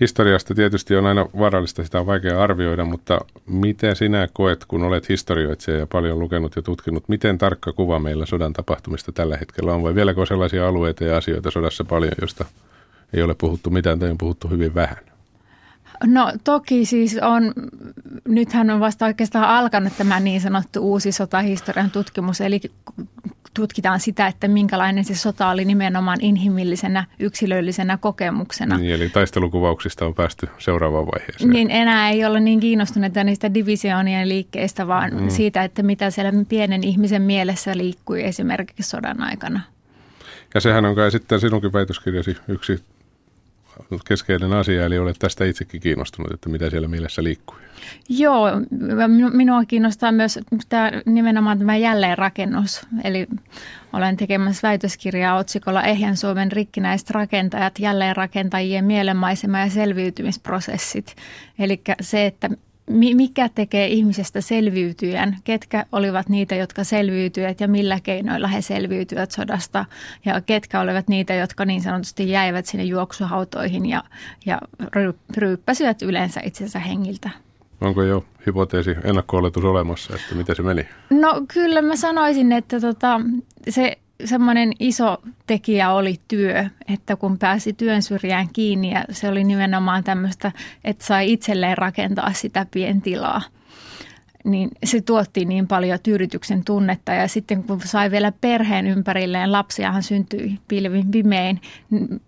historiasta 0.00 0.54
tietysti 0.54 0.96
on 0.96 1.06
aina 1.06 1.26
vaarallista, 1.38 1.84
sitä 1.84 2.00
on 2.00 2.06
vaikea 2.06 2.42
arvioida, 2.42 2.84
mutta 2.84 3.20
miten 3.46 3.96
sinä 3.96 4.28
koet, 4.32 4.64
kun 4.64 4.82
olet 4.82 5.08
historioitsija 5.08 5.78
ja 5.78 5.86
paljon 5.86 6.18
lukenut 6.18 6.56
ja 6.56 6.62
tutkinut, 6.62 7.08
miten 7.08 7.38
tarkka 7.38 7.72
kuva 7.72 7.98
meillä 7.98 8.26
sodan 8.26 8.52
tapahtumista 8.52 9.12
tällä 9.12 9.36
hetkellä 9.36 9.74
on, 9.74 9.82
vai 9.82 9.94
vieläkö 9.94 10.26
sellaisia 10.26 10.68
alueita 10.68 11.04
ja 11.04 11.16
asioita 11.16 11.50
sodassa 11.50 11.84
paljon, 11.84 12.12
joista 12.20 12.44
ei 13.12 13.22
ole 13.22 13.34
puhuttu 13.34 13.70
mitään 13.70 13.98
tai 13.98 14.10
on 14.10 14.18
puhuttu 14.18 14.48
hyvin 14.48 14.74
vähän? 14.74 14.98
No 16.04 16.32
toki 16.44 16.84
siis 16.84 17.18
on, 17.22 17.52
nythän 18.28 18.70
on 18.70 18.80
vasta 18.80 19.06
oikeastaan 19.06 19.48
alkanut 19.48 19.92
tämä 19.98 20.20
niin 20.20 20.40
sanottu 20.40 20.80
uusi 20.80 21.12
sotahistorian 21.12 21.90
tutkimus, 21.90 22.40
eli 22.40 22.60
tutkitaan 23.56 24.00
sitä, 24.00 24.26
että 24.26 24.48
minkälainen 24.48 25.04
se 25.04 25.14
sota 25.14 25.48
oli 25.48 25.64
nimenomaan 25.64 26.18
inhimillisenä, 26.20 27.04
yksilöllisenä 27.18 27.96
kokemuksena. 27.96 28.78
Niin, 28.78 28.94
eli 28.94 29.08
taistelukuvauksista 29.08 30.06
on 30.06 30.14
päästy 30.14 30.48
seuraavaan 30.58 31.06
vaiheeseen. 31.06 31.50
Niin 31.50 31.70
enää 31.70 32.10
ei 32.10 32.24
olla 32.24 32.40
niin 32.40 32.60
kiinnostuneita 32.60 33.24
niistä 33.24 33.54
divisioonien 33.54 34.28
liikkeistä, 34.28 34.86
vaan 34.86 35.14
mm. 35.14 35.28
siitä, 35.28 35.64
että 35.64 35.82
mitä 35.82 36.10
siellä 36.10 36.32
pienen 36.48 36.84
ihmisen 36.84 37.22
mielessä 37.22 37.76
liikkui 37.76 38.24
esimerkiksi 38.24 38.82
sodan 38.82 39.22
aikana. 39.22 39.60
Ja 40.54 40.60
sehän 40.60 40.84
on 40.84 40.94
kai 40.94 41.10
sitten 41.10 41.40
sinunkin 41.40 41.72
väitöskirjasi 41.72 42.36
yksi 42.48 42.80
keskeinen 44.08 44.52
asia, 44.52 44.84
eli 44.84 44.98
olet 44.98 45.16
tästä 45.18 45.44
itsekin 45.44 45.80
kiinnostunut, 45.80 46.32
että 46.32 46.48
mitä 46.48 46.70
siellä 46.70 46.88
mielessä 46.88 47.24
liikkuu. 47.24 47.56
Joo, 48.08 48.46
minua 49.32 49.64
kiinnostaa 49.64 50.12
myös 50.12 50.38
tämä, 50.68 50.90
nimenomaan 51.06 51.58
tämä 51.58 51.76
jälleenrakennus. 51.76 52.86
Eli 53.04 53.26
olen 53.92 54.16
tekemässä 54.16 54.68
väitöskirjaa 54.68 55.36
otsikolla 55.36 55.82
Ehjän 55.82 56.16
Suomen 56.16 56.52
rikkinäiset 56.52 57.10
rakentajat, 57.10 57.78
jälleenrakentajien 57.78 58.84
mielenmaisema 58.84 59.58
ja 59.58 59.70
selviytymisprosessit. 59.70 61.16
Eli 61.58 61.80
se, 62.00 62.26
että 62.26 62.50
mikä 62.90 63.48
tekee 63.54 63.86
ihmisestä 63.86 64.40
selviytyjän, 64.40 65.36
ketkä 65.44 65.86
olivat 65.92 66.28
niitä, 66.28 66.54
jotka 66.54 66.84
selviytyivät 66.84 67.60
ja 67.60 67.68
millä 67.68 68.00
keinoilla 68.00 68.48
he 68.48 68.60
selviytyivät 68.60 69.30
sodasta 69.30 69.84
ja 70.24 70.40
ketkä 70.40 70.80
olivat 70.80 71.08
niitä, 71.08 71.34
jotka 71.34 71.64
niin 71.64 71.82
sanotusti 71.82 72.30
jäivät 72.30 72.66
sinne 72.66 72.84
juoksuhautoihin 72.84 73.86
ja, 73.86 74.02
ja 74.46 74.60
ryyppäsivät 75.36 76.02
yleensä 76.02 76.40
itsensä 76.44 76.78
hengiltä. 76.78 77.30
Onko 77.80 78.02
jo 78.02 78.24
hypoteesi, 78.46 78.96
ennakko 79.04 79.36
olemassa, 79.36 80.14
että 80.14 80.34
miten 80.34 80.56
se 80.56 80.62
meni? 80.62 80.88
No 81.10 81.42
kyllä 81.54 81.82
mä 81.82 81.96
sanoisin, 81.96 82.52
että 82.52 82.80
tota, 82.80 83.20
se 83.68 83.98
semmoinen 84.24 84.72
iso 84.80 85.22
tekijä 85.46 85.90
oli 85.90 86.20
työ, 86.28 86.64
että 86.94 87.16
kun 87.16 87.38
pääsi 87.38 87.72
työn 87.72 88.02
syrjään 88.02 88.48
kiinni 88.52 88.90
ja 88.90 89.04
se 89.10 89.28
oli 89.28 89.44
nimenomaan 89.44 90.04
tämmöistä, 90.04 90.52
että 90.84 91.06
sai 91.06 91.32
itselleen 91.32 91.78
rakentaa 91.78 92.32
sitä 92.32 92.66
pientilaa, 92.70 93.42
niin 94.44 94.70
se 94.84 95.00
tuotti 95.00 95.44
niin 95.44 95.68
paljon 95.68 95.98
tyydytyksen 96.02 96.64
tunnetta 96.64 97.12
ja 97.12 97.28
sitten 97.28 97.64
kun 97.64 97.80
sai 97.84 98.10
vielä 98.10 98.32
perheen 98.40 98.86
ympärilleen, 98.86 99.52
lapsiahan 99.52 100.02
syntyi 100.02 100.58
pilvin 100.68 101.10
pimein, 101.10 101.60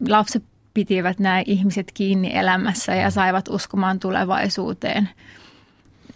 lapset 0.09 0.45
pitivät 0.75 1.19
nämä 1.19 1.43
ihmiset 1.47 1.93
kiinni 1.95 2.31
elämässä 2.35 2.95
ja 2.95 3.11
saivat 3.11 3.49
uskomaan 3.49 4.01
tulevaisuuteen. 4.01 5.09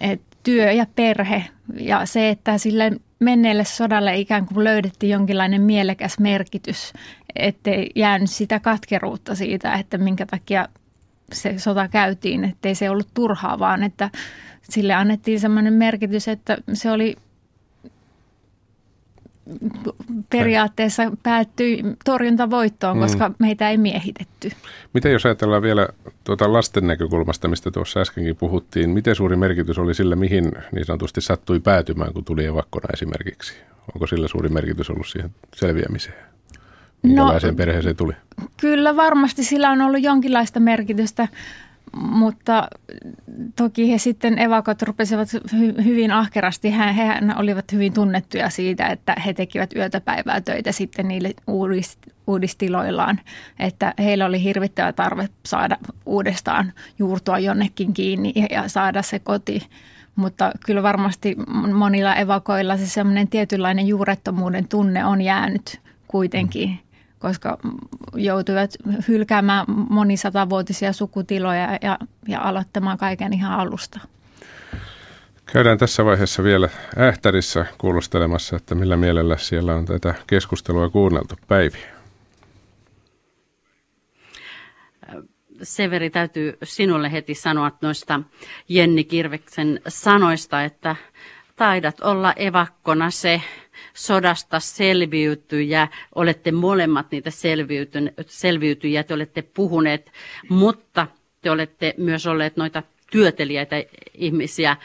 Et 0.00 0.20
työ 0.42 0.72
ja 0.72 0.86
perhe 0.94 1.44
ja 1.80 2.06
se, 2.06 2.28
että 2.28 2.58
sille 2.58 2.92
menneelle 3.22 3.64
sodalle 3.64 4.16
ikään 4.16 4.46
kuin 4.46 4.64
löydettiin 4.64 5.10
jonkinlainen 5.10 5.62
mielekäs 5.62 6.18
merkitys, 6.18 6.92
ettei 7.36 7.90
jäänyt 7.94 8.30
sitä 8.30 8.60
katkeruutta 8.60 9.34
siitä, 9.34 9.74
että 9.74 9.98
minkä 9.98 10.26
takia 10.26 10.68
se 11.32 11.58
sota 11.58 11.88
käytiin, 11.88 12.44
ettei 12.44 12.74
se 12.74 12.90
ollut 12.90 13.08
turhaa, 13.14 13.58
vaan 13.58 13.82
että 13.82 14.10
sille 14.62 14.94
annettiin 14.94 15.40
sellainen 15.40 15.72
merkitys, 15.72 16.28
että 16.28 16.58
se 16.72 16.90
oli 16.90 17.16
periaatteessa 20.30 21.12
päättyi 21.22 21.82
torjuntavoittoon, 22.04 22.96
mm. 22.96 23.02
koska 23.02 23.30
meitä 23.38 23.70
ei 23.70 23.78
miehitetty. 23.78 24.50
Miten 24.94 25.12
jos 25.12 25.26
ajatellaan 25.26 25.62
vielä 25.62 25.88
tuota 26.24 26.52
lasten 26.52 26.86
näkökulmasta, 26.86 27.48
mistä 27.48 27.70
tuossa 27.70 28.00
äskenkin 28.00 28.36
puhuttiin, 28.36 28.90
miten 28.90 29.14
suuri 29.14 29.36
merkitys 29.36 29.78
oli 29.78 29.94
sille, 29.94 30.16
mihin 30.16 30.52
niin 30.72 30.84
sanotusti 30.84 31.20
sattui 31.20 31.60
päätymään, 31.60 32.12
kun 32.12 32.24
tuli 32.24 32.44
evakkona 32.44 32.88
esimerkiksi? 32.92 33.54
Onko 33.94 34.06
sillä 34.06 34.28
suuri 34.28 34.48
merkitys 34.48 34.90
ollut 34.90 35.06
siihen 35.06 35.30
selviämiseen? 35.54 36.32
Minkälaiseen 37.02 37.54
no, 37.54 37.56
perheeseen 37.56 37.96
tuli? 37.96 38.12
Kyllä 38.60 38.96
varmasti 38.96 39.44
sillä 39.44 39.70
on 39.70 39.80
ollut 39.80 40.02
jonkinlaista 40.02 40.60
merkitystä. 40.60 41.28
Mutta 41.96 42.68
toki 43.56 43.92
he 43.92 43.98
sitten 43.98 44.38
evakot 44.38 44.82
rupesivat 44.82 45.28
hy- 45.34 45.84
hyvin 45.84 46.12
ahkerasti. 46.12 46.72
He, 46.72 46.96
he 46.96 47.20
olivat 47.36 47.72
hyvin 47.72 47.92
tunnettuja 47.92 48.50
siitä, 48.50 48.86
että 48.86 49.16
he 49.26 49.34
tekivät 49.34 49.76
yötä 49.76 50.00
päivää 50.00 50.40
töitä 50.40 50.72
sitten 50.72 51.08
niille 51.08 51.34
uudist- 51.50 52.12
uudistiloillaan. 52.26 53.20
Että 53.58 53.94
heillä 53.98 54.26
oli 54.26 54.42
hirvittävä 54.42 54.92
tarve 54.92 55.28
saada 55.46 55.76
uudestaan 56.06 56.72
juurtua 56.98 57.38
jonnekin 57.38 57.94
kiinni 57.94 58.32
ja 58.50 58.68
saada 58.68 59.02
se 59.02 59.18
koti. 59.18 59.68
Mutta 60.16 60.52
kyllä 60.66 60.82
varmasti 60.82 61.36
monilla 61.74 62.14
evakoilla 62.14 62.76
se 62.76 62.86
semmoinen 62.86 63.28
tietynlainen 63.28 63.86
juurettomuuden 63.86 64.68
tunne 64.68 65.04
on 65.04 65.22
jäänyt 65.22 65.80
kuitenkin. 66.08 66.78
Koska 67.22 67.58
joutuivat 68.14 68.70
hylkäämään 69.08 69.66
monisatavuotisia 69.68 70.92
sukutiloja 70.92 71.78
ja, 71.82 71.98
ja 72.28 72.40
aloittamaan 72.40 72.98
kaiken 72.98 73.32
ihan 73.32 73.60
alusta. 73.60 74.00
Käydään 75.46 75.78
tässä 75.78 76.04
vaiheessa 76.04 76.44
vielä 76.44 76.68
Ähtärissä 76.98 77.66
kuulostelemassa, 77.78 78.56
että 78.56 78.74
millä 78.74 78.96
mielellä 78.96 79.36
siellä 79.36 79.74
on 79.74 79.84
tätä 79.84 80.14
keskustelua 80.26 80.88
kuunneltu. 80.88 81.34
Päivi. 81.48 81.78
Severi, 85.62 86.10
täytyy 86.10 86.58
sinulle 86.62 87.12
heti 87.12 87.34
sanoa 87.34 87.70
noista 87.82 88.20
Jenni 88.68 89.04
Kirveksen 89.04 89.80
sanoista, 89.88 90.64
että 90.64 90.96
taidat 91.56 92.00
olla 92.00 92.32
evakkona 92.36 93.10
se 93.10 93.42
sodasta 93.94 94.60
selviytyjä, 94.60 95.88
olette 96.14 96.52
molemmat 96.52 97.06
niitä 97.10 97.30
selviytyjiä, 98.26 99.02
te 99.02 99.14
olette 99.14 99.42
puhuneet, 99.42 100.12
mutta 100.48 101.06
te 101.42 101.50
olette 101.50 101.94
myös 101.96 102.26
olleet 102.26 102.56
noita 102.56 102.82
työtelijäitä 103.10 103.76
ihmisiä. 104.14 104.76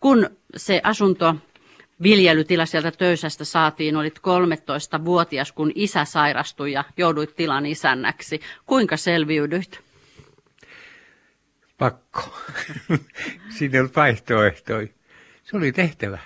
Kun 0.00 0.30
se 0.56 0.80
asunto 0.84 1.36
viljelytila 2.02 2.66
sieltä 2.66 2.90
töysästä 2.90 3.44
saatiin, 3.44 3.96
olit 3.96 4.18
13-vuotias, 4.18 5.52
kun 5.52 5.72
isä 5.74 6.04
sairastui 6.04 6.72
ja 6.72 6.84
jouduit 6.96 7.36
tilan 7.36 7.66
isännäksi. 7.66 8.40
Kuinka 8.66 8.96
selviydyit? 8.96 9.80
Pakko. 11.78 12.38
Siinä 13.58 13.78
ei 13.78 13.84
vaihtoehtoja. 13.96 14.88
Se 15.42 15.56
oli 15.56 15.72
tehtävä. 15.72 16.18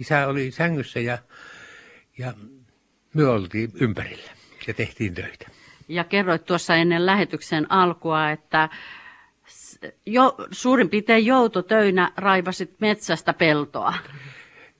Isä 0.00 0.26
oli 0.26 0.50
sängyssä 0.50 1.00
ja 1.00 1.18
ja 2.18 2.34
me 3.14 3.26
oltiin 3.26 3.70
ympärillä 3.80 4.30
ja 4.66 4.74
tehtiin 4.74 5.14
töitä. 5.14 5.50
Ja 5.88 6.04
kerroit 6.04 6.44
tuossa 6.44 6.74
ennen 6.74 7.06
lähetyksen 7.06 7.72
alkua, 7.72 8.30
että 8.30 8.68
jo, 10.06 10.36
suurin 10.50 10.90
piirtein 10.90 11.26
joutotöinä 11.26 12.12
raivasit 12.16 12.80
metsästä 12.80 13.32
peltoa. 13.32 13.94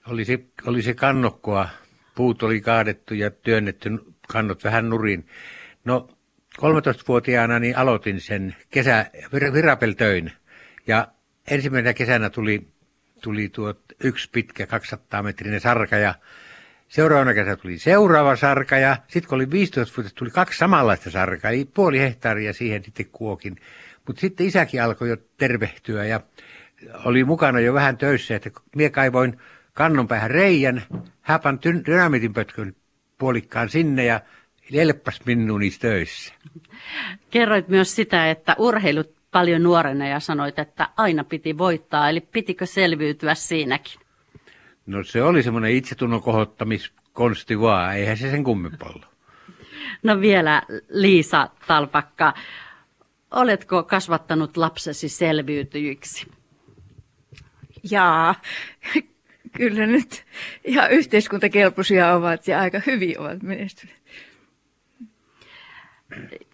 Oli 0.07 0.25
se, 0.25 0.39
oli 0.67 0.83
se 0.83 0.95
kannokkoa. 0.95 1.69
Puut 2.15 2.43
oli 2.43 2.61
kaadettu 2.61 3.15
ja 3.15 3.31
työnnetty 3.31 3.91
kannot 4.29 4.65
vähän 4.65 4.91
nurin. 4.91 5.27
No 5.85 6.09
13-vuotiaana 6.59 7.59
niin 7.59 7.77
aloitin 7.77 8.21
sen 8.21 8.57
kesä, 8.71 9.11
virapeltöin. 9.33 10.33
Ja 10.87 11.09
ensimmäisenä 11.51 11.95
kesänä 11.95 12.31
tuli, 12.31 12.69
tuli 13.23 13.49
tuo 13.49 13.75
yksi 14.05 14.29
pitkä 14.33 14.67
200 14.67 15.23
metrinen 15.23 15.61
sarka 15.61 15.97
ja 15.97 16.15
Seuraavana 16.89 17.35
kesä 17.35 17.57
tuli 17.57 17.79
seuraava 17.79 18.37
sarka 18.37 18.79
ja 18.79 18.97
sitten 19.09 19.29
kun 19.29 19.37
oli 19.37 19.51
15 19.51 19.97
vuotta, 19.97 20.13
tuli 20.15 20.31
kaksi 20.31 20.59
samanlaista 20.59 21.11
sarkaa, 21.11 21.51
eli 21.51 21.65
puoli 21.75 21.99
hehtaaria 21.99 22.53
siihen 22.53 22.85
sitten 22.85 23.07
kuokin. 23.13 23.57
Mutta 24.07 24.21
sitten 24.21 24.47
isäkin 24.47 24.83
alkoi 24.83 25.09
jo 25.09 25.17
tervehtyä 25.37 26.05
ja 26.05 26.21
oli 27.05 27.25
mukana 27.25 27.61
jo 27.61 27.75
vähän 27.75 27.97
töissä, 27.97 28.37
että 28.37 28.51
minä 28.77 28.91
kaivoin 28.91 29.41
kannon 29.73 30.09
päähän 30.09 30.31
reijän, 30.31 30.83
häpän 31.21 31.59
dynamitin 31.87 32.33
pötkön 32.33 32.77
puolikkaan 33.19 33.69
sinne 33.69 34.05
ja 34.05 34.21
elppas 34.73 35.21
minun 35.25 35.61
niissä 35.61 35.81
töissä. 35.81 36.35
Kerroit 37.31 37.69
myös 37.69 37.97
sitä, 37.97 38.31
että 38.31 38.57
urheilut 38.59 39.16
paljon 39.37 39.63
nuorena 39.63 40.09
ja 40.09 40.21
sanoit, 40.21 40.59
että 40.59 40.89
aina 40.97 41.25
piti 41.25 41.59
voittaa, 41.59 42.09
eli 42.09 42.21
pitikö 42.21 42.67
selviytyä 42.67 43.35
siinäkin? 43.35 44.01
No 44.87 45.05
se 45.05 45.23
oli 45.23 45.43
semmoinen 45.43 45.71
itsetunnon 45.71 46.23
kohottamiskonsti 46.23 47.61
vaan, 47.61 47.97
eihän 47.97 48.17
se 48.17 48.31
sen 48.31 48.45
kummempaa 48.45 48.89
ollut. 48.89 49.07
No 50.03 50.21
vielä 50.21 50.63
Liisa 50.89 51.49
Talpakka, 51.67 52.35
oletko 53.31 53.83
kasvattanut 53.83 54.57
lapsesi 54.57 55.09
selviytyjiksi? 55.09 56.27
Jaa, 57.91 58.35
kyllä 59.59 59.87
nyt 59.87 60.25
ihan 60.65 60.91
yhteiskuntakelpoisia 60.91 62.15
ovat 62.15 62.49
ja 62.49 62.61
aika 62.61 62.81
hyvin 62.87 63.21
ovat 63.21 63.43
menestyneet. 63.43 64.03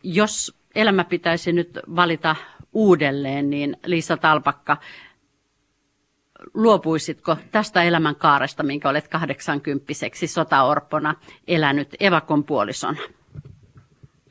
Jos 0.02 0.58
elämä 0.74 1.04
pitäisi 1.04 1.52
nyt 1.52 1.78
valita 1.96 2.36
uudelleen, 2.72 3.50
niin 3.50 3.76
Liisa 3.86 4.16
Talpakka, 4.16 4.76
luopuisitko 6.54 7.36
tästä 7.50 7.82
elämänkaaresta, 7.82 8.62
minkä 8.62 8.88
olet 8.88 9.08
80 9.08 9.92
sotaorpona 10.26 11.14
elänyt 11.46 11.94
evakon 12.00 12.44
puolisona? 12.44 12.98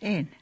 En. 0.01 0.35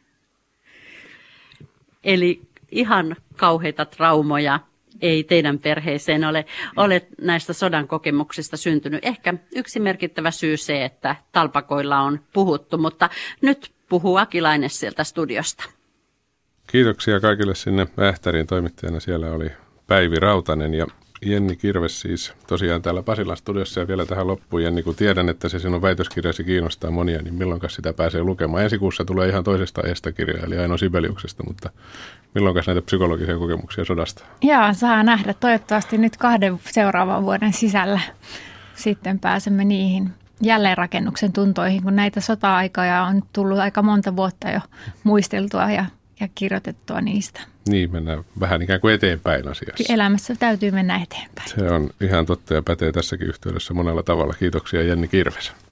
Eli 2.04 2.42
ihan 2.72 3.16
kauheita 3.36 3.86
traumoja 3.86 4.60
ei 5.02 5.24
teidän 5.24 5.60
perheeseen 5.60 6.26
ole, 6.26 6.46
ole 6.76 7.08
näistä 7.22 7.54
sodan 7.54 7.88
kokemuksista 7.88 8.58
syntynyt. 8.58 9.06
Ehkä 9.06 9.34
yksi 9.56 9.80
merkittävä 9.80 10.32
syy 10.32 10.58
se, 10.58 10.86
että 10.86 11.16
talpakoilla 11.32 12.00
on 12.00 12.20
puhuttu, 12.34 12.78
mutta 12.78 13.10
nyt 13.42 13.72
puhuu 13.90 14.18
Akilainen 14.18 14.70
sieltä 14.70 15.04
studiosta. 15.04 15.79
Kiitoksia 16.71 17.19
kaikille 17.19 17.55
sinne 17.55 17.88
Ähtäriin 17.99 18.47
toimittajana. 18.47 18.99
Siellä 18.99 19.32
oli 19.32 19.51
Päivi 19.88 20.19
Rautanen 20.19 20.73
ja 20.73 20.86
Jenni 21.21 21.55
Kirves 21.55 22.01
siis 22.01 22.34
tosiaan 22.47 22.82
täällä 22.82 23.03
Pasilan 23.03 23.38
studiossa 23.38 23.79
ja 23.79 23.88
vielä 23.88 24.05
tähän 24.05 24.27
loppuun. 24.27 24.63
Jenni, 24.63 24.84
kun 24.84 24.95
tiedän, 24.95 25.29
että 25.29 25.49
se 25.49 25.60
sinun 25.60 25.82
väitöskirjasi 25.82 26.43
kiinnostaa 26.43 26.91
monia, 26.91 27.21
niin 27.21 27.34
milloin 27.34 27.62
sitä 27.67 27.93
pääsee 27.93 28.23
lukemaan? 28.23 28.63
Ensi 28.63 28.77
kuussa 28.77 29.05
tulee 29.05 29.29
ihan 29.29 29.43
toisesta 29.43 29.82
aiheesta 29.82 30.12
kirjaa, 30.12 30.45
eli 30.45 30.58
Aino 30.58 30.77
Sibeliuksesta, 30.77 31.43
mutta 31.47 31.69
milloin 32.36 32.55
näitä 32.67 32.82
psykologisia 32.82 33.38
kokemuksia 33.38 33.86
sodasta? 33.86 34.25
Joo, 34.41 34.73
saa 34.73 35.03
nähdä. 35.03 35.34
Toivottavasti 35.34 35.97
nyt 35.97 36.17
kahden 36.17 36.60
seuraavan 36.71 37.23
vuoden 37.23 37.53
sisällä 37.53 37.99
sitten 38.75 39.19
pääsemme 39.19 39.65
niihin 39.65 40.10
jälleenrakennuksen 40.41 41.34
tuntoihin, 41.34 41.84
kun 41.84 41.95
näitä 41.95 42.21
sota-aikoja 42.21 43.03
on 43.03 43.23
tullut 43.34 43.60
aika 43.60 43.82
monta 43.82 44.15
vuotta 44.15 44.49
jo 44.49 44.60
muisteltua 45.03 45.71
ja, 45.71 45.86
ja 46.19 46.27
kirjoitettua 46.36 47.01
niistä. 47.01 47.41
Niin, 47.69 47.91
mennään 47.91 48.23
vähän 48.39 48.62
ikään 48.62 48.82
kuin 48.82 48.93
eteenpäin 48.93 49.47
asiassa. 49.47 49.93
Elämässä 49.93 50.36
täytyy 50.36 50.71
mennä 50.71 51.03
eteenpäin. 51.03 51.49
Se 51.49 51.71
on 51.71 51.89
ihan 52.01 52.25
totta 52.25 52.53
ja 52.53 52.62
pätee 52.62 52.91
tässäkin 52.91 53.27
yhteydessä 53.27 53.73
monella 53.73 54.03
tavalla. 54.03 54.34
Kiitoksia 54.34 54.84
Jenni 54.84 55.08
Kirves. 55.08 55.51